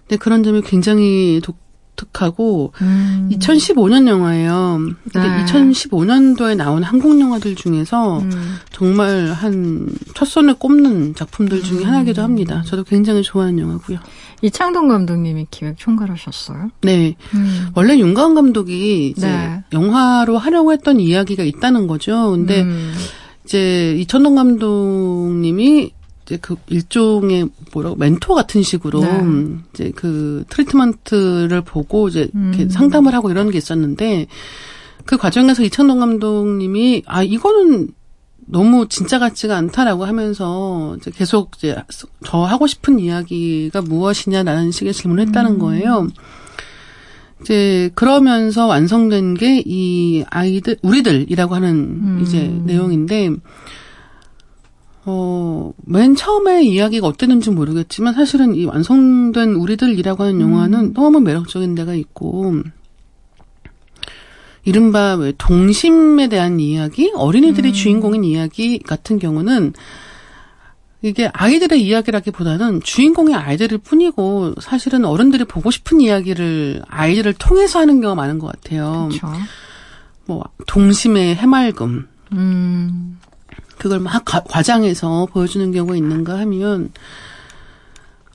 근데 0.08 0.18
그런 0.18 0.44
점이 0.44 0.62
굉장히 0.62 1.42
독특하고 1.44 2.74
음. 2.82 3.30
2015년 3.32 4.08
영화예요. 4.08 4.80
근데 5.12 5.28
네. 5.28 5.46
2015년도에 5.46 6.56
나온 6.56 6.84
한국 6.84 7.20
영화들 7.20 7.56
중에서 7.56 8.20
음. 8.20 8.56
정말 8.72 9.32
한 9.32 9.88
첫 10.24 10.26
손에 10.26 10.54
꼽는 10.54 11.16
작품들 11.16 11.62
중에 11.64 11.80
음. 11.80 11.86
하나이기도 11.88 12.22
합니다. 12.22 12.64
저도 12.66 12.84
굉장히 12.84 13.24
좋아하는 13.24 13.60
영화고요. 13.60 13.98
이창동 14.42 14.88
감독님이 14.88 15.48
기획 15.52 15.78
총괄하셨어요. 15.78 16.70
네. 16.82 17.16
음. 17.34 17.70
원래 17.76 17.98
윤가은 17.98 18.36
감독이 18.36 19.10
이제 19.10 19.28
네. 19.28 19.64
영화로 19.74 20.38
하려고 20.38 20.72
했던 20.72 21.00
이야기가 21.00 21.44
있다는 21.44 21.88
거죠. 21.88 22.32
근데 22.32 22.62
음. 22.62 22.94
이제 23.46 23.96
이천동 23.98 24.36
감독님이 24.36 25.92
이제 26.26 26.38
그 26.42 26.56
일종의 26.68 27.50
뭐라고 27.74 27.96
멘토 27.96 28.34
같은 28.34 28.64
식으로 28.64 29.02
네. 29.02 29.20
음, 29.20 29.64
이제 29.74 29.92
그 29.96 30.46
트리트먼트를 30.50 31.62
보고 31.62 32.08
이제 32.08 32.30
이렇게 32.34 32.64
음. 32.64 32.70
상담을 32.70 33.14
하고 33.14 33.30
이런 33.30 33.52
게 33.52 33.58
있었는데 33.58 34.28
그 35.06 35.18
과정에서 35.18 35.64
이천동 35.64 36.00
감독님이 36.00 37.04
아 37.06 37.24
이거는 37.24 37.90
너무 38.46 38.88
진짜 38.88 39.20
같지가 39.20 39.56
않다라고 39.58 40.06
하면서 40.06 40.96
이제 40.98 41.12
계속 41.12 41.52
이제 41.58 41.76
저 42.26 42.40
하고 42.40 42.68
싶은 42.68 43.00
이야기가 43.00 43.82
무엇이냐라는 43.82 44.72
식의 44.72 44.94
질문을 44.94 45.28
했다는 45.28 45.54
음. 45.54 45.60
거예요. 45.60 46.08
이제 47.44 47.92
그러면서 47.94 48.68
완성된 48.68 49.36
게 49.36 49.62
이 49.66 50.24
아이들 50.30 50.78
우리들이라고 50.82 51.56
하는 51.56 51.70
음. 51.70 52.20
이제 52.22 52.48
내용인데 52.66 53.32
어, 55.06 55.74
맨 55.86 56.16
처음에 56.16 56.64
이야기가 56.64 57.08
어땠는지 57.08 57.50
모르겠지만 57.52 58.14
사실은 58.14 58.56
이 58.56 58.66
완성된 58.66 59.56
우리들이라고 59.56 60.24
하는 60.24 60.42
영화는 60.42 60.80
음. 60.80 60.94
너무 60.94 61.20
매력적인 61.20 61.76
데가 61.76 61.94
있고 61.96 62.62
이른바 64.66 65.16
왜 65.16 65.34
동심에 65.38 66.30
대한 66.30 66.62
이야기, 66.62 67.12
어린이들이 67.14 67.70
음. 67.70 67.74
주인공인 67.74 68.24
이야기 68.24 68.80
같은 68.80 69.20
경우는 69.20 69.74
이게 71.04 71.30
아이들의 71.34 71.82
이야기라기보다는 71.84 72.82
주인공이 72.82 73.36
아이들일 73.36 73.80
뿐이고 73.80 74.56
사실은 74.62 75.04
어른들이 75.04 75.44
보고 75.44 75.70
싶은 75.70 76.00
이야기를 76.00 76.82
아이들을 76.88 77.34
통해서 77.34 77.80
하는 77.80 78.00
경우가 78.00 78.16
많은 78.22 78.40
것 78.40 78.48
같아요. 78.48 79.10
그렇죠. 79.12 79.28
뭐 80.26 80.44
동심의 80.66 81.36
해맑음 81.36 82.08
음. 82.32 83.20
그걸 83.78 84.00
막 84.00 84.24
가- 84.24 84.44
과장해서 84.44 85.28
보여주는 85.34 85.70
경우가 85.74 85.98
있는가 85.98 86.40
하면 86.40 86.92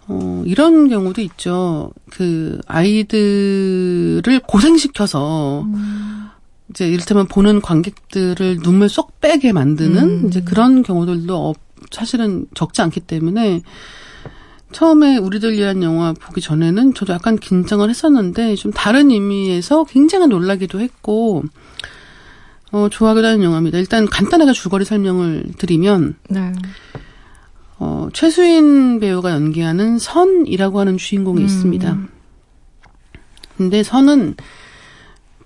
어 0.06 0.42
이런 0.46 0.88
경우도 0.90 1.22
있죠. 1.22 1.90
그 2.10 2.60
아이들을 2.66 4.40
고생시켜서 4.46 5.62
음. 5.62 6.28
이제 6.70 6.86
이를테면 6.86 7.28
보는 7.28 7.62
관객들을 7.62 8.58
눈물 8.62 8.90
쏙 8.90 9.20
빼게 9.22 9.52
만드는 9.52 10.02
음. 10.24 10.28
이제 10.28 10.42
그런 10.42 10.82
경우들도 10.82 11.48
없- 11.48 11.66
사실은 11.90 12.46
적지 12.54 12.82
않기 12.82 13.00
때문에 13.00 13.62
처음에 14.72 15.16
우리들 15.16 15.52
위한 15.54 15.82
영화 15.82 16.12
보기 16.12 16.40
전에는 16.40 16.94
저도 16.94 17.14
약간 17.14 17.36
긴장을 17.36 17.88
했었는데 17.88 18.54
좀 18.56 18.72
다른 18.72 19.10
의미에서 19.10 19.84
굉장히 19.84 20.26
놀라기도 20.26 20.80
했고 20.80 21.42
어, 22.70 22.88
좋아하게 22.90 23.22
되는 23.22 23.42
영화입니다. 23.42 23.78
일단 23.78 24.06
간단하게 24.06 24.52
줄거리 24.52 24.84
설명을 24.84 25.52
드리면 25.56 26.16
네. 26.28 26.52
어, 27.78 28.08
최수인 28.12 29.00
배우가 29.00 29.30
연기하는 29.30 29.98
선이라고 29.98 30.80
하는 30.80 30.98
주인공이 30.98 31.40
음. 31.40 31.46
있습니다. 31.46 31.98
근데 33.56 33.82
선은 33.82 34.36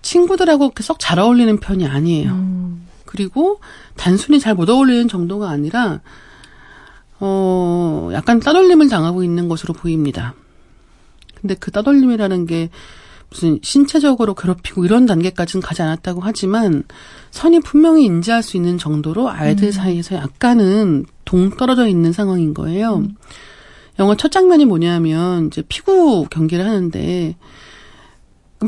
친구들하고 0.02 0.70
그렇게 0.70 0.82
썩 0.82 0.98
잘 0.98 1.20
어울리는 1.20 1.60
편이 1.60 1.86
아니에요. 1.86 2.32
음. 2.32 2.88
그리고 3.06 3.60
단순히 3.96 4.40
잘 4.40 4.54
못 4.54 4.68
어울리는 4.68 5.06
정도가 5.06 5.48
아니라 5.48 6.00
어 7.24 8.10
약간 8.12 8.40
따돌림을 8.40 8.88
당하고 8.88 9.22
있는 9.22 9.48
것으로 9.48 9.74
보입니다. 9.74 10.34
근데 11.40 11.54
그 11.54 11.70
따돌림이라는 11.70 12.46
게 12.46 12.68
무슨 13.30 13.60
신체적으로 13.62 14.34
괴롭히고 14.34 14.84
이런 14.84 15.06
단계까지는 15.06 15.62
가지 15.62 15.82
않았다고 15.82 16.20
하지만 16.20 16.82
선이 17.30 17.60
분명히 17.60 18.04
인지할 18.04 18.42
수 18.42 18.56
있는 18.56 18.76
정도로 18.76 19.30
아이들 19.30 19.72
사이에서 19.72 20.16
약간은 20.16 21.06
동떨어져 21.24 21.86
있는 21.86 22.12
상황인 22.12 22.54
거예요. 22.54 23.04
영화 24.00 24.16
첫 24.16 24.32
장면이 24.32 24.64
뭐냐면 24.64 25.46
이제 25.46 25.62
피구 25.68 26.26
경기를 26.28 26.66
하는데 26.66 27.36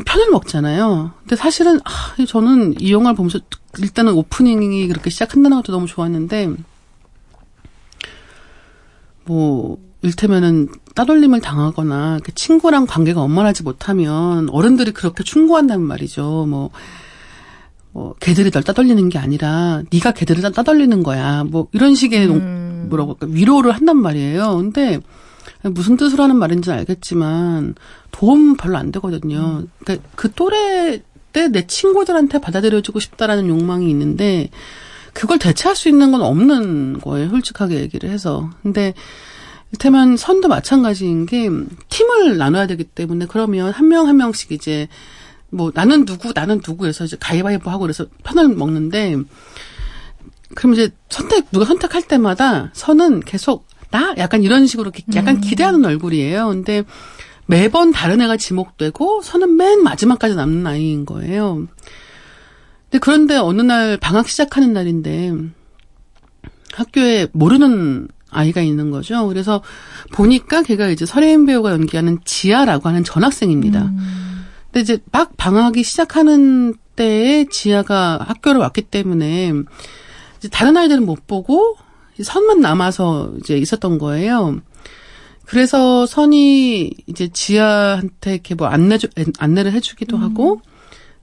편을 0.06 0.30
먹잖아요. 0.30 1.10
근데 1.20 1.34
사실은 1.34 1.80
아, 1.84 2.24
저는 2.24 2.80
이 2.80 2.92
영화를 2.92 3.16
보면서 3.16 3.40
일단은 3.78 4.12
오프닝이 4.14 4.86
그렇게 4.86 5.10
시작한다는 5.10 5.56
것도 5.58 5.72
너무 5.72 5.86
좋았는데 5.86 6.54
뭐 9.26 9.78
일테면은 10.02 10.68
따돌림을 10.94 11.40
당하거나 11.40 12.18
그 12.22 12.34
친구랑 12.34 12.86
관계가 12.86 13.20
원만하지 13.22 13.62
못하면 13.62 14.48
어른들이 14.50 14.92
그렇게 14.92 15.24
충고한단 15.24 15.80
말이죠. 15.80 16.46
뭐, 16.48 16.70
뭐 17.92 18.14
걔들이 18.20 18.50
널 18.50 18.62
따돌리는 18.62 19.08
게 19.08 19.18
아니라 19.18 19.82
네가 19.92 20.12
걔들을 20.12 20.42
따- 20.42 20.50
따돌리는 20.50 21.02
거야. 21.02 21.44
뭐 21.44 21.68
이런 21.72 21.94
식의 21.94 22.26
농- 22.26 22.36
음. 22.38 22.86
뭐라고 22.90 23.12
할까 23.12 23.26
위로를 23.30 23.72
한단 23.72 23.96
말이에요. 23.96 24.56
근데 24.56 25.00
무슨 25.62 25.96
뜻으로 25.96 26.22
하는 26.24 26.36
말인지는 26.36 26.76
알겠지만 26.78 27.74
도움 28.10 28.56
별로 28.56 28.76
안 28.76 28.92
되거든요. 28.92 29.64
그러니까 29.78 30.06
그 30.16 30.30
또래 30.32 31.02
때 31.32 31.48
내 31.48 31.66
친구들한테 31.66 32.40
받아들여주고 32.40 33.00
싶다라는 33.00 33.48
욕망이 33.48 33.88
있는데 33.90 34.50
그걸 35.14 35.38
대체할 35.38 35.74
수 35.76 35.88
있는 35.88 36.10
건 36.12 36.20
없는 36.22 37.00
거예요. 37.00 37.30
솔직하게 37.30 37.80
얘기를 37.80 38.10
해서. 38.10 38.50
근데 38.62 38.92
이를테면 39.70 40.16
선도 40.16 40.48
마찬가지인 40.48 41.26
게 41.26 41.48
팀을 41.88 42.36
나눠야 42.36 42.66
되기 42.66 42.84
때문에 42.84 43.26
그러면 43.28 43.70
한명한 43.70 44.16
명씩 44.16 44.52
이제 44.52 44.88
뭐 45.50 45.70
나는 45.74 46.04
누구 46.04 46.32
나는 46.34 46.60
누구 46.60 46.86
해서 46.86 47.04
이제 47.04 47.16
가위바위보 47.18 47.70
하고 47.70 47.80
그래서 47.82 48.06
편을 48.24 48.48
먹는데 48.48 49.16
그럼 50.54 50.74
이제 50.74 50.90
선택 51.10 51.50
누가 51.50 51.64
선택할 51.64 52.02
때마다 52.02 52.70
선은 52.72 53.20
계속 53.20 53.66
나 53.90 54.14
약간 54.18 54.42
이런 54.42 54.66
식으로 54.66 54.90
기- 54.90 55.04
약간 55.14 55.40
기대하는 55.40 55.84
얼굴이에요. 55.84 56.48
근데 56.48 56.82
매번 57.46 57.92
다른 57.92 58.20
애가 58.20 58.36
지목되고 58.36 59.22
선은 59.22 59.56
맨 59.56 59.82
마지막까지 59.82 60.34
남는 60.34 60.66
아이인 60.66 61.04
거예요. 61.06 61.66
근데 62.94 63.00
그런데 63.00 63.36
어느 63.36 63.60
날 63.60 63.96
방학 63.96 64.28
시작하는 64.28 64.72
날인데 64.72 65.32
학교에 66.74 67.26
모르는 67.32 68.06
아이가 68.30 68.60
있는 68.60 68.92
거죠. 68.92 69.26
그래서 69.26 69.62
보니까 70.12 70.62
걔가 70.62 70.86
이제 70.86 71.04
설혜인 71.04 71.44
배우가 71.44 71.72
연기하는 71.72 72.20
지아라고 72.24 72.88
하는 72.88 73.02
전학생입니다. 73.02 73.90
근데 74.66 74.80
이제 74.80 74.98
막 75.10 75.36
방학이 75.36 75.82
시작하는 75.82 76.74
때에 76.94 77.46
지아가 77.50 78.24
학교를 78.28 78.60
왔기 78.60 78.82
때문에 78.82 79.52
이제 80.38 80.48
다른 80.48 80.76
아이들은 80.76 81.04
못 81.04 81.26
보고 81.26 81.76
선만 82.22 82.60
남아서 82.60 83.32
이제 83.40 83.56
있었던 83.56 83.98
거예요. 83.98 84.60
그래서 85.46 86.06
선이 86.06 86.92
이제 87.08 87.26
지아한테 87.26 88.34
이렇게 88.34 88.54
뭐 88.54 88.68
안내 88.68 88.98
안내를 89.40 89.72
해주기도 89.72 90.16
하고 90.16 90.60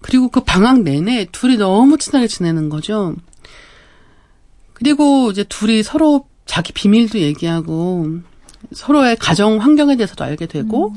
그리고 0.02 0.30
그 0.30 0.42
방학 0.42 0.82
내내 0.82 1.28
둘이 1.32 1.58
너무 1.58 1.98
친하게 1.98 2.28
지내는 2.28 2.70
거죠. 2.70 3.16
그리고 4.74 5.30
이제 5.32 5.44
둘이 5.44 5.84
서로 5.84 6.26
자기 6.46 6.74
비밀도 6.74 7.20
얘기하고 7.20 8.08
서로의 8.74 9.16
가정 9.18 9.58
환경에 9.62 9.96
대해서도 9.96 10.24
알게 10.24 10.48
되고 10.48 10.94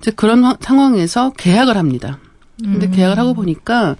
이제 0.00 0.10
그런 0.10 0.44
화- 0.44 0.56
상황에서 0.60 1.30
계약을 1.36 1.76
합니다. 1.76 2.18
근데 2.62 2.90
계약을 2.90 3.18
하고 3.18 3.34
보니까 3.34 3.96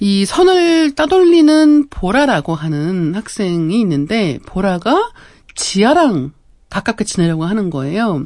이 0.00 0.24
선을 0.24 0.94
따돌리는 0.94 1.88
보라라고 1.90 2.54
하는 2.54 3.14
학생이 3.14 3.80
있는데 3.80 4.38
보라가 4.46 5.10
지아랑 5.54 6.32
가깝게 6.70 7.04
지내려고 7.04 7.44
하는 7.44 7.70
거예요. 7.70 8.24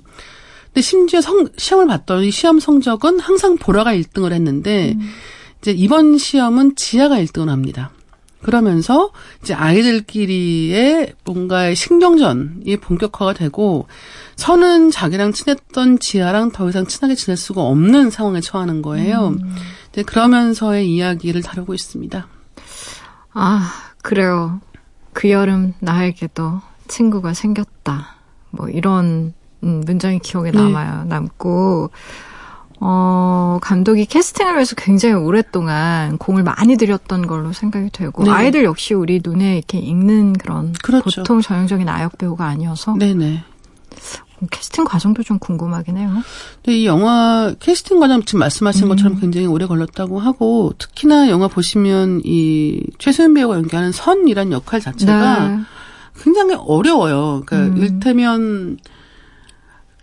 근데 0.73 0.81
심지어 0.81 1.21
성, 1.21 1.49
시험을 1.57 1.87
봤더니 1.87 2.31
시험 2.31 2.59
성적은 2.59 3.21
항상 3.21 3.57
보라가 3.57 3.95
1등을 3.95 4.33
했는데 4.33 4.97
이제 5.61 5.71
이번 5.71 6.17
시험은 6.17 6.77
지아가 6.77 7.17
1등을 7.17 7.49
합니다. 7.49 7.91
그러면서 8.41 9.13
이제 9.43 9.55
아이들끼리의 9.55 11.15
뭔가의 11.25 11.77
신경전이 11.77 12.77
본격화가 12.79 13.35
되고 13.35 13.87
선은 14.37 14.91
자기랑 14.91 15.33
친했던 15.33 16.01
지아랑 16.01 16.51
더 16.51 16.69
이상 16.69 16.87
친하게 16.87 17.15
지낼 17.15 17.37
수가 17.37 17.63
없는 17.63 18.11
상황에 18.11 18.41
처하는 18.41 18.83
거예요. 18.83 19.37
이제 19.93 20.03
그러면서의 20.03 20.93
이야기를 20.93 21.43
다루고 21.43 21.75
있습니다. 21.75 22.27
아, 23.35 23.73
그래요. 24.03 24.61
그 25.13 25.31
여름 25.31 25.75
나에게도 25.79 26.61
친구가 26.89 27.35
생겼다. 27.35 28.17
뭐 28.51 28.69
이런 28.69 29.35
음, 29.65 29.83
문장이 29.87 30.19
기억에 30.21 30.51
네. 30.51 30.59
남아요. 30.59 31.05
남고 31.05 31.91
어, 32.85 33.59
감독이 33.63 34.07
캐스팅을 34.07 34.55
위해서 34.55 34.75
굉장히 34.75 35.15
오랫동안 35.15 36.19
공을 36.19 36.43
많이 36.43 36.77
들였던 36.77 37.29
걸로 37.29 37.53
생각이 37.53 37.91
되고 37.93 38.25
네. 38.25 38.31
아이들 38.31 38.65
역시 38.65 38.93
우리 38.93 39.21
눈에 39.25 39.57
이렇게 39.57 39.79
익는 39.79 40.33
그런 40.33 40.73
그렇죠. 40.83 41.21
보통 41.23 41.41
전형적인 41.41 41.89
아역 41.89 42.19
배우가 42.19 42.47
아니어서 42.47 42.97
네네. 42.99 43.45
음, 44.43 44.49
캐스팅 44.51 44.83
과정도 44.83 45.23
좀 45.23 45.39
궁금하긴 45.39 45.97
해요. 45.97 46.11
근데 46.57 46.79
이 46.79 46.87
영화 46.87 47.55
캐스팅 47.61 48.01
과정 48.01 48.25
지금 48.25 48.41
말씀하신 48.41 48.89
것처럼 48.89 49.21
굉장히 49.21 49.47
오래 49.47 49.67
걸렸다고 49.67 50.19
하고 50.19 50.73
특히나 50.77 51.31
영화 51.31 51.47
보시면 51.47 52.23
이 52.25 52.83
최소연 52.99 53.35
배우가 53.35 53.55
연기하는 53.59 53.93
선이란 53.93 54.51
역할 54.51 54.81
자체가 54.81 55.49
네. 55.49 55.59
굉장히 56.21 56.57
어려워요. 56.59 57.45
그러니까 57.47 57.77
음. 57.77 57.81
일테면 57.81 58.79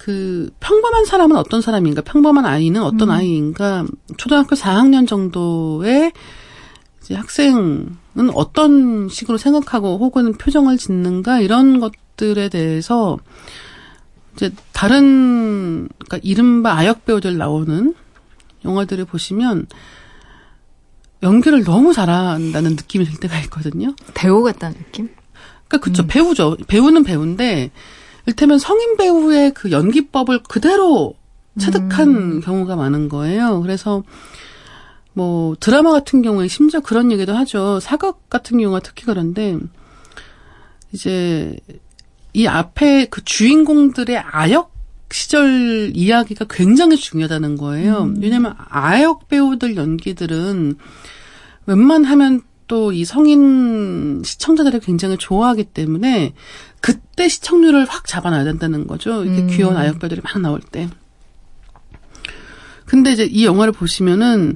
그 0.09 0.49
평범한 0.59 1.05
사람은 1.05 1.37
어떤 1.37 1.61
사람인가, 1.61 2.01
평범한 2.01 2.43
아이는 2.43 2.81
어떤 2.81 3.11
아이인가, 3.11 3.85
초등학교 4.17 4.55
4학년 4.55 5.07
정도의 5.07 6.11
이제 6.99 7.13
학생은 7.13 7.95
어떤 8.33 9.07
식으로 9.07 9.37
생각하고 9.37 9.99
혹은 9.99 10.33
표정을 10.33 10.79
짓는가 10.79 11.41
이런 11.41 11.79
것들에 11.79 12.49
대해서 12.49 13.19
이제 14.35 14.51
다른 14.73 15.87
그러니까 15.99 16.17
이른바 16.23 16.75
아역 16.75 17.05
배우들 17.05 17.37
나오는 17.37 17.93
영화들을 18.65 19.05
보시면 19.05 19.67
연기를 21.21 21.63
너무 21.63 21.93
잘한다는 21.93 22.71
느낌이 22.71 23.05
들 23.05 23.19
때가 23.19 23.39
있거든요. 23.41 23.93
배우 24.15 24.41
같다는 24.41 24.75
느낌? 24.75 25.09
그러니까 25.67 25.77
그쵸 25.85 26.07
배우죠. 26.07 26.57
배우는 26.67 27.03
배우인데 27.03 27.69
일테면 28.29 28.59
성인 28.59 28.95
배우의 28.95 29.55
그 29.55 29.71
연기법을 29.71 30.43
그대로 30.43 31.15
체득한 31.57 32.41
경우가 32.41 32.75
많은 32.75 33.09
거예요. 33.09 33.59
그래서 33.61 34.03
뭐 35.13 35.55
드라마 35.59 35.91
같은 35.91 36.21
경우에 36.21 36.47
심지어 36.47 36.79
그런 36.79 37.11
얘기도 37.11 37.35
하죠. 37.35 37.79
사극 37.79 38.29
같은 38.29 38.59
경우가 38.59 38.81
특히 38.81 39.05
그런데 39.05 39.57
이제 40.91 41.57
이 42.33 42.45
앞에 42.45 43.07
그 43.09 43.23
주인공들의 43.25 44.15
아역 44.19 44.73
시절 45.11 45.91
이야기가 45.95 46.45
굉장히 46.51 46.97
중요하다는 46.97 47.57
거예요. 47.57 48.13
왜냐면 48.21 48.53
아역 48.69 49.27
배우들 49.27 49.75
연기들은 49.75 50.75
웬만하면 51.65 52.43
또 52.69 52.93
이 52.93 53.03
성인 53.03 54.21
시청자들이 54.23 54.79
굉장히 54.79 55.17
좋아하기 55.17 55.65
때문에 55.65 56.33
그때 56.81 57.27
시청률을 57.27 57.85
확 57.85 58.07
잡아놔야 58.07 58.43
된다는 58.43 58.87
거죠. 58.87 59.23
이렇게 59.23 59.41
음. 59.41 59.47
귀여운 59.47 59.77
아역 59.77 59.99
배우들이 59.99 60.21
막 60.23 60.39
나올 60.39 60.59
때. 60.59 60.89
근데 62.85 63.13
이제 63.13 63.25
이 63.25 63.45
영화를 63.45 63.71
보시면은 63.71 64.55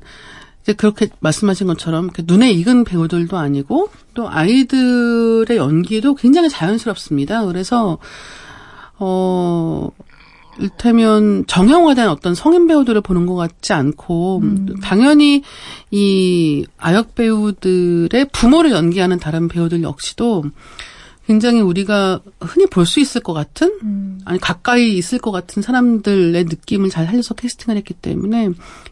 이제 0.63 0.73
그렇게 0.73 1.09
말씀하신 1.19 1.67
것처럼 1.67 2.09
눈에 2.23 2.51
익은 2.51 2.85
배우들도 2.85 3.37
아니고 3.37 3.89
또 4.13 4.29
아이들의 4.29 5.57
연기도 5.57 6.15
굉장히 6.15 6.49
자연스럽습니다. 6.49 7.45
그래서 7.45 7.99
어 8.97 9.89
일테면 10.59 11.45
정형화된 11.47 12.07
어떤 12.07 12.35
성인 12.35 12.67
배우들을 12.67 13.01
보는 13.01 13.25
것 13.25 13.35
같지 13.35 13.73
않고 13.73 14.39
음. 14.43 14.75
당연히 14.81 15.43
이 15.91 16.65
아역 16.77 17.15
배우들의 17.15 18.29
부모를 18.31 18.71
연기하는 18.71 19.19
다른 19.19 19.47
배우들 19.47 19.83
역시도 19.83 20.45
굉장히 21.33 21.61
우리가 21.61 22.19
흔히 22.39 22.67
볼 22.67 22.85
수 22.85 22.99
있을 22.99 23.21
것 23.21 23.33
같은 23.33 23.71
음. 23.81 24.19
아니 24.25 24.39
가까이 24.39 24.97
있을 24.97 25.17
것 25.17 25.31
같은 25.31 25.61
사람들의 25.63 26.43
느낌을 26.43 26.89
잘 26.89 27.07
살려서 27.07 27.33
캐스팅을 27.33 27.77
했기 27.77 27.93
때문에 27.93 28.49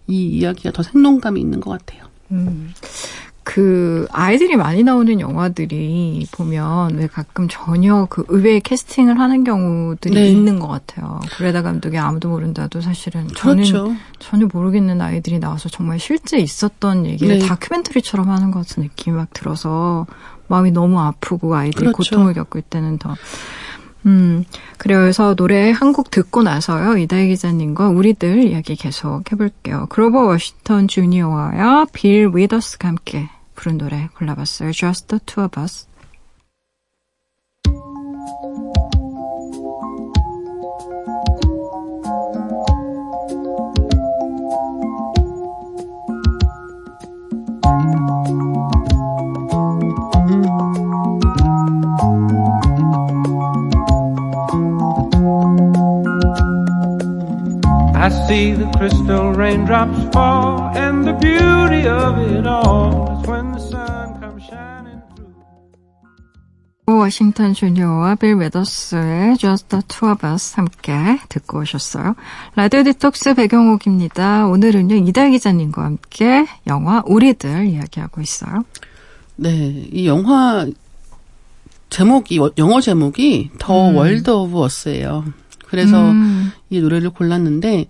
이 0.07 0.23
이야기가 0.27 0.71
더 0.71 0.81
생동감이 0.81 1.39
있는 1.39 1.59
것 1.59 1.71
같아요. 1.71 2.05
음. 2.31 2.73
그 3.43 4.07
아이들이 4.11 4.55
많이 4.55 4.83
나오는 4.83 5.19
영화들이 5.19 6.27
보면 6.31 6.95
왜 6.95 7.07
가끔 7.07 7.47
전혀 7.49 8.07
그 8.09 8.23
의외의 8.27 8.61
캐스팅을 8.61 9.19
하는 9.19 9.43
경우들이 9.43 10.13
네. 10.13 10.29
있는 10.29 10.59
것 10.59 10.67
같아요. 10.67 11.19
그레다 11.37 11.61
감독이 11.61 11.97
아무도 11.97 12.29
모른다도 12.29 12.81
사실은 12.81 13.27
저는 13.35 13.63
그렇죠. 13.63 13.95
전혀 14.19 14.47
모르겠는 14.51 15.01
아이들이 15.01 15.39
나와서 15.39 15.69
정말 15.69 15.99
실제 15.99 16.37
있었던 16.39 17.05
얘기를 17.07 17.39
네. 17.39 17.45
다큐멘터리처럼 17.45 18.29
하는 18.29 18.51
것 18.51 18.59
같은 18.65 18.83
느낌이 18.83 19.17
막 19.17 19.33
들어서 19.33 20.05
마음이 20.47 20.71
너무 20.71 20.99
아프고 20.99 21.55
아이들이 21.55 21.85
그렇죠. 21.91 22.15
고통을 22.15 22.33
겪을 22.33 22.61
때는 22.63 22.97
더 22.97 23.15
음, 24.07 24.43
그래서 24.77 25.35
노래 25.35 25.69
한 25.71 25.93
곡 25.93 26.09
듣고 26.09 26.41
나서요, 26.41 26.97
이다희 26.97 27.27
기자님과 27.27 27.89
우리들 27.89 28.45
이야기 28.47 28.75
계속 28.75 29.31
해볼게요. 29.31 29.85
그로버 29.89 30.23
워싱턴 30.23 30.87
주니어와 30.87 31.85
빌 31.93 32.31
위더스가 32.33 32.87
함께 32.87 33.29
부른 33.55 33.77
노래 33.77 34.09
골라봤어요. 34.17 34.71
Just 34.71 35.07
the 35.07 35.19
two 35.25 35.43
of 35.43 35.59
us. 35.61 35.85
I 58.01 58.09
see 58.09 58.53
the 58.53 58.65
crystal 58.79 59.31
raindrops 59.31 60.09
fall, 60.11 60.75
and 60.75 61.05
the 61.05 61.13
beauty 61.21 61.87
of 61.87 62.17
it 62.17 62.47
all 62.47 63.21
is 63.21 63.27
when 63.29 63.51
the 63.51 63.59
sun 63.59 64.19
comes 64.19 64.43
shining 64.43 65.03
through. 65.13 65.29
워싱턴 66.87 67.53
주니어와 67.53 68.15
빌 68.15 68.33
위더스의 68.37 69.37
Just 69.37 69.67
the 69.67 69.83
Two 69.87 70.09
of 70.09 70.25
Us 70.25 70.55
함께 70.55 71.19
듣고 71.29 71.59
오셨어요. 71.59 72.15
라디오 72.55 72.81
디톡스 72.81 73.35
백영옥입니다. 73.35 74.47
오늘은요, 74.47 74.95
이다혜 74.95 75.29
기자님과 75.29 75.83
함께 75.83 76.47
영화 76.65 77.03
우리들 77.05 77.67
이야기하고 77.67 78.19
있어요. 78.21 78.65
네, 79.35 79.87
이 79.91 80.07
영화 80.07 80.65
제목이, 81.91 82.39
영어 82.57 82.81
제목이 82.81 83.51
The 83.59 83.89
음. 83.91 83.95
World 83.95 84.31
of 84.31 84.59
Us예요. 84.59 85.23
그래서 85.67 86.01
음. 86.01 86.51
이 86.71 86.79
노래를 86.81 87.11
골랐는데 87.11 87.85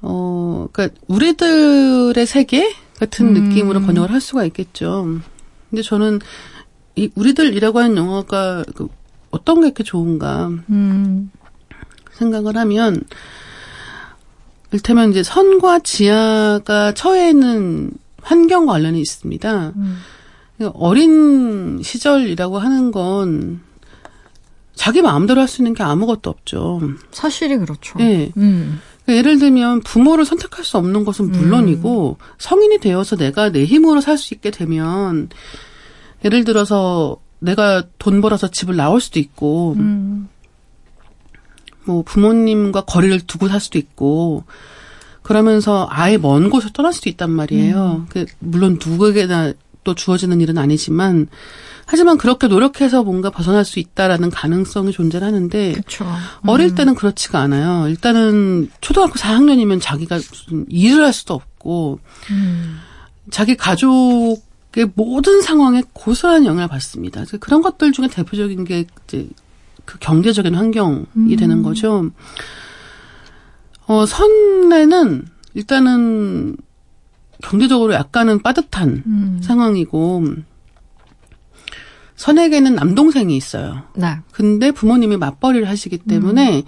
어 0.00 0.66
그러니까 0.72 0.98
우리들의 1.06 2.26
세계 2.26 2.74
같은 2.98 3.36
음. 3.36 3.48
느낌으로 3.48 3.80
번역을 3.82 4.10
할 4.10 4.20
수가 4.20 4.44
있겠죠. 4.46 5.20
근데 5.70 5.82
저는 5.82 6.20
이 6.96 7.10
우리들이라고 7.14 7.78
하는 7.78 7.96
영화가 7.96 8.64
그 8.74 8.88
어떤 9.30 9.60
게 9.60 9.66
이렇게 9.66 9.84
좋은가 9.84 10.48
음. 10.70 11.30
생각을 12.12 12.56
하면 12.56 13.02
일테면 14.72 15.10
이제 15.10 15.22
선과 15.22 15.80
지하가 15.80 16.92
처해 16.94 17.30
있는 17.30 17.92
환경 18.22 18.66
관련이 18.66 19.00
있습니다. 19.00 19.72
음. 19.76 19.98
어린 20.74 21.82
시절이라고 21.82 22.58
하는 22.58 22.90
건 22.90 23.60
자기 24.74 25.02
마음대로 25.02 25.40
할 25.40 25.48
수 25.48 25.62
있는 25.62 25.74
게 25.74 25.82
아무것도 25.82 26.30
없죠. 26.30 26.80
사실이 27.12 27.58
그렇죠. 27.58 27.98
네. 27.98 28.32
음. 28.36 28.80
그러니까 29.04 29.18
예를 29.18 29.38
들면 29.38 29.80
부모를 29.82 30.24
선택할 30.24 30.64
수 30.64 30.78
없는 30.78 31.04
것은 31.04 31.30
물론이고 31.30 32.16
음. 32.20 32.24
성인이 32.38 32.78
되어서 32.78 33.16
내가 33.16 33.50
내 33.50 33.64
힘으로 33.64 34.00
살 34.00 34.18
수 34.18 34.34
있게 34.34 34.50
되면 34.50 35.28
예를 36.24 36.44
들어서 36.44 37.18
내가 37.38 37.84
돈 37.98 38.20
벌어서 38.20 38.48
집을 38.48 38.76
나올 38.76 39.00
수도 39.00 39.18
있고 39.20 39.74
음. 39.78 40.28
뭐 41.84 42.02
부모님과 42.02 42.82
거리를 42.82 43.20
두고 43.26 43.48
살 43.48 43.60
수도 43.60 43.78
있고 43.78 44.44
그러면서 45.22 45.86
아예 45.90 46.16
먼 46.16 46.50
곳을 46.50 46.72
떠날 46.72 46.92
수도 46.92 47.10
있단 47.10 47.30
말이에요. 47.30 47.96
음. 48.00 48.06
그 48.08 48.24
물론 48.38 48.78
누구에게나 48.84 49.52
또 49.84 49.94
주어지는 49.94 50.40
일은 50.40 50.56
아니지만 50.58 51.28
하지만 51.86 52.18
그렇게 52.18 52.48
노력해서 52.48 53.02
뭔가 53.02 53.30
벗어날 53.30 53.64
수 53.64 53.78
있다라는 53.78 54.30
가능성이 54.30 54.92
존재하는데 54.92 55.72
그쵸. 55.72 56.04
음. 56.04 56.48
어릴 56.48 56.74
때는 56.74 56.94
그렇지가 56.94 57.38
않아요. 57.40 57.88
일단은 57.88 58.70
초등학교 58.80 59.14
4학년이면 59.14 59.80
자기가 59.80 60.16
무슨 60.16 60.66
일을 60.68 61.04
할 61.04 61.12
수도 61.12 61.34
없고 61.34 62.00
음. 62.30 62.78
자기 63.30 63.56
가족 63.56 64.42
의 64.76 64.90
모든 64.96 65.40
상황에 65.40 65.84
고스란히 65.92 66.48
영향을 66.48 66.66
받습니다. 66.66 67.22
그런 67.38 67.62
것들 67.62 67.92
중에 67.92 68.08
대표적인 68.08 68.64
게 68.64 68.86
이제 69.04 69.28
그 69.84 70.00
경제적인 70.00 70.52
환경이 70.52 71.06
음. 71.16 71.36
되는 71.36 71.62
거죠. 71.62 72.10
어, 73.86 74.04
선에는 74.04 75.26
일단은 75.54 76.56
경제적으로 77.42 77.94
약간은 77.94 78.42
빠듯한 78.42 79.02
음. 79.06 79.40
상황이고 79.42 80.24
선에게는 82.24 82.74
남동생이 82.74 83.36
있어요. 83.36 83.82
네. 83.94 84.16
근데 84.32 84.70
부모님이 84.70 85.18
맞벌이를 85.18 85.68
하시기 85.68 85.98
때문에 85.98 86.58
음. 86.58 86.62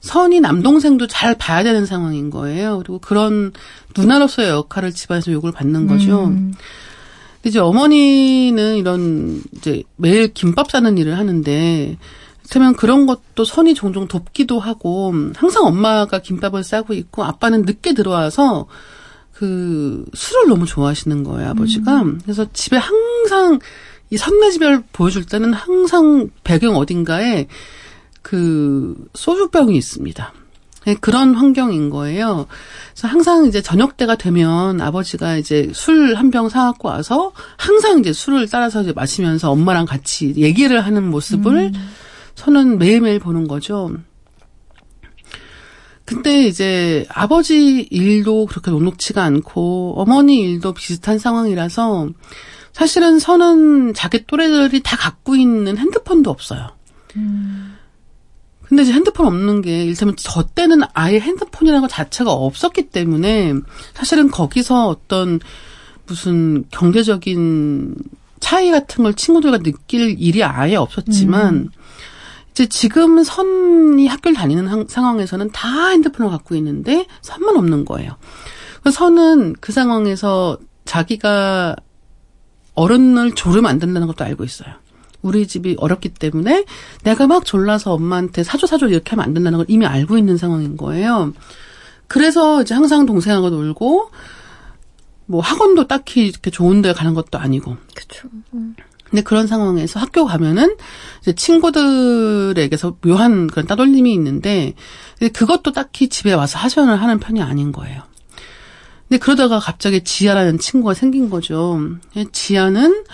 선이 0.00 0.40
남동생도 0.40 1.08
잘 1.08 1.34
봐야 1.36 1.62
되는 1.62 1.84
상황인 1.84 2.30
거예요. 2.30 2.78
그리고 2.78 3.00
그런 3.00 3.52
누나로서의 3.94 4.48
역할을 4.48 4.92
집안에서 4.92 5.30
요구를 5.30 5.52
받는 5.52 5.88
거죠. 5.88 6.24
음. 6.24 6.54
근데 7.34 7.50
이제 7.50 7.58
어머니는 7.58 8.76
이런 8.76 9.42
이제 9.52 9.82
매일 9.96 10.32
김밥 10.32 10.70
싸는 10.70 10.96
일을 10.96 11.18
하는데 11.18 11.98
그러면 12.48 12.74
그런 12.74 13.04
것도 13.04 13.44
선이 13.44 13.74
종종 13.74 14.08
돕기도 14.08 14.58
하고 14.58 15.12
항상 15.34 15.66
엄마가 15.66 16.20
김밥을 16.20 16.64
싸고 16.64 16.94
있고 16.94 17.24
아빠는 17.24 17.62
늦게 17.62 17.92
들어와서 17.92 18.68
그 19.34 20.06
술을 20.14 20.48
너무 20.48 20.64
좋아하시는 20.64 21.24
거예요 21.24 21.50
아버지가 21.50 22.02
음. 22.02 22.20
그래서 22.22 22.46
집에 22.52 22.78
항상 22.78 23.58
이 24.10 24.16
선내집을 24.16 24.84
보여줄 24.92 25.26
때는 25.26 25.52
항상 25.52 26.30
배경 26.44 26.76
어딘가에 26.76 27.46
그 28.22 28.94
소주병이 29.14 29.76
있습니다. 29.76 30.32
네, 30.86 30.94
그런 31.00 31.34
환경인 31.34 31.88
거예요. 31.88 32.46
그래서 32.92 33.08
항상 33.08 33.46
이제 33.46 33.62
저녁 33.62 33.96
때가 33.96 34.16
되면 34.16 34.80
아버지가 34.82 35.36
이제 35.38 35.70
술 35.74 36.14
한 36.14 36.30
병 36.30 36.48
사갖고 36.50 36.88
와서 36.88 37.32
항상 37.56 38.00
이제 38.00 38.12
술을 38.12 38.48
따라서 38.48 38.82
이제 38.82 38.92
마시면서 38.92 39.50
엄마랑 39.50 39.86
같이 39.86 40.34
얘기를 40.36 40.84
하는 40.84 41.08
모습을 41.10 41.56
음. 41.56 41.72
저는 42.34 42.78
매일매일 42.78 43.18
보는 43.18 43.48
거죠. 43.48 43.92
근데 46.04 46.46
이제 46.46 47.06
아버지 47.08 47.80
일도 47.90 48.46
그렇게 48.46 48.70
녹록치가 48.70 49.24
않고 49.24 49.94
어머니 49.96 50.40
일도 50.40 50.74
비슷한 50.74 51.18
상황이라서 51.18 52.10
사실은 52.74 53.18
선은 53.20 53.94
자기 53.94 54.26
또래들이 54.26 54.82
다 54.82 54.96
갖고 54.96 55.36
있는 55.36 55.78
핸드폰도 55.78 56.28
없어요. 56.30 56.68
음. 57.16 57.76
근데 58.62 58.82
이제 58.82 58.92
핸드폰 58.92 59.26
없는 59.26 59.62
게, 59.62 59.84
일테면 59.84 60.16
저 60.18 60.42
때는 60.42 60.82
아예 60.92 61.20
핸드폰이라는 61.20 61.80
것 61.80 61.88
자체가 61.88 62.32
없었기 62.32 62.90
때문에, 62.90 63.54
사실은 63.94 64.30
거기서 64.30 64.88
어떤 64.88 65.38
무슨 66.06 66.64
경제적인 66.70 67.94
차이 68.40 68.70
같은 68.70 69.04
걸 69.04 69.14
친구들과 69.14 69.58
느낄 69.58 70.16
일이 70.18 70.42
아예 70.42 70.74
없었지만, 70.74 71.54
음. 71.54 71.68
이제 72.50 72.66
지금 72.66 73.22
선이 73.22 74.08
학교를 74.08 74.34
다니는 74.34 74.86
상황에서는 74.88 75.50
다 75.52 75.88
핸드폰을 75.88 76.30
갖고 76.30 76.56
있는데, 76.56 77.06
선만 77.22 77.56
없는 77.56 77.84
거예요. 77.84 78.16
그 78.82 78.90
선은 78.90 79.54
그 79.60 79.70
상황에서 79.70 80.58
자기가 80.84 81.76
어른을 82.74 83.34
졸으면 83.34 83.66
안 83.70 83.78
된다는 83.78 84.06
것도 84.06 84.24
알고 84.24 84.44
있어요. 84.44 84.68
우리 85.22 85.46
집이 85.46 85.76
어렵기 85.78 86.10
때문에 86.10 86.64
내가 87.02 87.26
막 87.26 87.44
졸라서 87.44 87.94
엄마한테 87.94 88.44
사줘 88.44 88.66
사줘 88.66 88.88
이렇게 88.88 89.10
하면 89.10 89.24
안 89.24 89.32
된다는 89.34 89.58
걸 89.58 89.66
이미 89.68 89.86
알고 89.86 90.18
있는 90.18 90.36
상황인 90.36 90.76
거예요. 90.76 91.32
그래서 92.08 92.60
이제 92.62 92.74
항상 92.74 93.06
동생하고 93.06 93.48
놀고 93.48 94.10
뭐 95.26 95.40
학원도 95.40 95.86
딱히 95.86 96.26
이렇게 96.26 96.50
좋은 96.50 96.82
데 96.82 96.92
가는 96.92 97.14
것도 97.14 97.38
아니고. 97.38 97.78
그렇죠. 97.94 98.28
근데 99.08 99.22
그런 99.22 99.46
상황에서 99.46 100.00
학교 100.00 100.26
가면은 100.26 100.76
이제 101.22 101.34
친구들에게서 101.34 102.96
묘한 103.00 103.46
그런 103.46 103.66
따돌림이 103.66 104.12
있는데 104.12 104.74
그것도 105.32 105.72
딱히 105.72 106.08
집에 106.08 106.32
와서 106.34 106.58
하소연을 106.58 107.00
하는 107.00 107.18
편이 107.18 107.40
아닌 107.40 107.72
거예요. 107.72 108.02
근데 109.08 109.18
그러다가 109.18 109.58
갑자기 109.58 110.02
지아라는 110.02 110.58
친구가 110.58 110.94
생긴 110.94 111.30
거죠. 111.30 111.78
지아는 112.32 113.04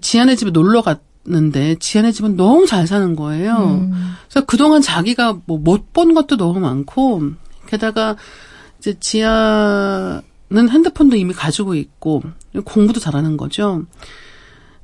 지아네 0.00 0.36
집에 0.36 0.50
놀러 0.50 0.82
갔는데 0.82 1.76
지아네 1.80 2.12
집은 2.12 2.36
너무 2.36 2.66
잘 2.66 2.86
사는 2.86 3.14
거예요. 3.16 3.56
음. 3.56 4.14
그래서 4.28 4.46
그동안 4.46 4.80
자기가 4.80 5.38
뭐 5.46 5.58
못 5.58 5.92
본 5.92 6.14
것도 6.14 6.36
너무 6.36 6.60
많고 6.60 7.22
게다가 7.66 8.16
이제 8.78 8.94
지아는 8.98 10.22
핸드폰도 10.70 11.16
이미 11.16 11.32
가지고 11.34 11.74
있고 11.74 12.22
공부도 12.64 13.00
잘하는 13.00 13.36
거죠. 13.36 13.82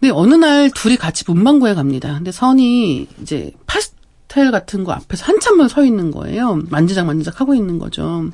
근데 0.00 0.12
어느 0.12 0.35
날 0.35 0.70
둘이 0.70 0.96
같이 0.96 1.24
문방구에 1.26 1.74
갑니다. 1.74 2.12
근데 2.14 2.31
선이 2.31 3.09
이제 3.22 3.52
파스텔 3.66 4.50
같은 4.50 4.85
거 4.85 4.92
앞에서 4.92 5.24
한참만 5.26 5.68
서 5.68 5.85
있는 5.85 6.11
거예요. 6.11 6.61
만지작 6.70 7.07
만지작 7.07 7.40
하고 7.40 7.54
있는 7.54 7.78
거죠. 7.78 8.28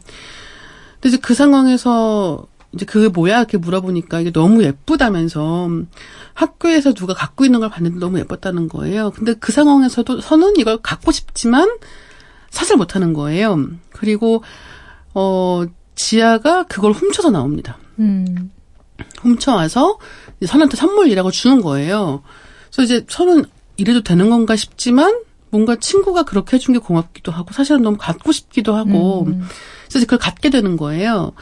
근데 1.05 1.17
이제 1.17 1.19
그 1.19 1.35
상황에서 1.35 2.47
이제 2.73 2.87
그게 2.87 3.09
뭐야 3.09 3.37
이렇게 3.37 3.59
물어보니까 3.59 4.21
이게 4.21 4.33
너무 4.33 4.65
예쁘다면서 4.65 5.69
학교에서 6.33 6.95
누가 6.95 7.13
갖고 7.13 7.45
있는 7.45 7.61
걸 7.61 7.69
봤는데 7.69 7.99
너무 7.99 8.19
예뻤다는 8.21 8.69
거예요. 8.69 9.11
근데 9.11 9.35
그 9.35 9.53
상황에서도 9.53 10.23
선은 10.23 10.55
이걸 10.57 10.79
갖고 10.79 11.13
싶지만 11.13 11.69
사실 12.49 12.77
못하는 12.77 13.13
거예요. 13.13 13.69
그리고 13.93 14.43
어 15.13 15.65
지아가 15.95 16.63
그걸 16.63 16.93
훔쳐서 16.93 17.31
나옵니다. 17.31 17.77
음. 17.99 18.51
훔쳐와서 19.21 19.99
선한테 20.47 20.79
선물이라고 20.79 21.31
주는 21.33 21.61
거예요. 21.61 22.23
그래서 22.73 22.83
이제 22.83 23.07
선은 23.07 23.45
이래도 23.77 24.03
되는 24.03 24.31
건가 24.31 24.57
싶지만 24.57 25.21
뭔가 25.51 25.77
친구가 25.77 26.23
그렇게 26.23 26.57
해준 26.57 26.73
게 26.73 26.81
고맙기도 26.81 27.31
하고 27.31 27.53
사실은 27.53 27.83
너무 27.83 27.99
갖고 27.99 28.33
싶기도 28.33 28.75
하고 28.75 29.27
음. 29.27 29.43
그래서 29.95 30.07
그걸 30.07 30.19
갖게 30.19 30.51
되는 30.51 30.77
거예요. 30.77 31.33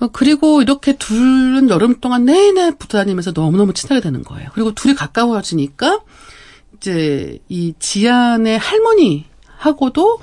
어, 0.00 0.08
그리고 0.08 0.62
이렇게 0.62 0.96
둘은 0.96 1.70
여름 1.70 2.00
동안 2.00 2.24
내내 2.24 2.72
붙어 2.72 2.98
다니면서 2.98 3.32
너무너무 3.32 3.72
친하게 3.72 4.00
되는 4.00 4.24
거예요. 4.24 4.50
그리고 4.52 4.72
둘이 4.72 4.94
가까워지니까 4.94 6.00
이제 6.76 7.38
이 7.48 7.74
지안의 7.78 8.58
할머니하고도 8.58 10.18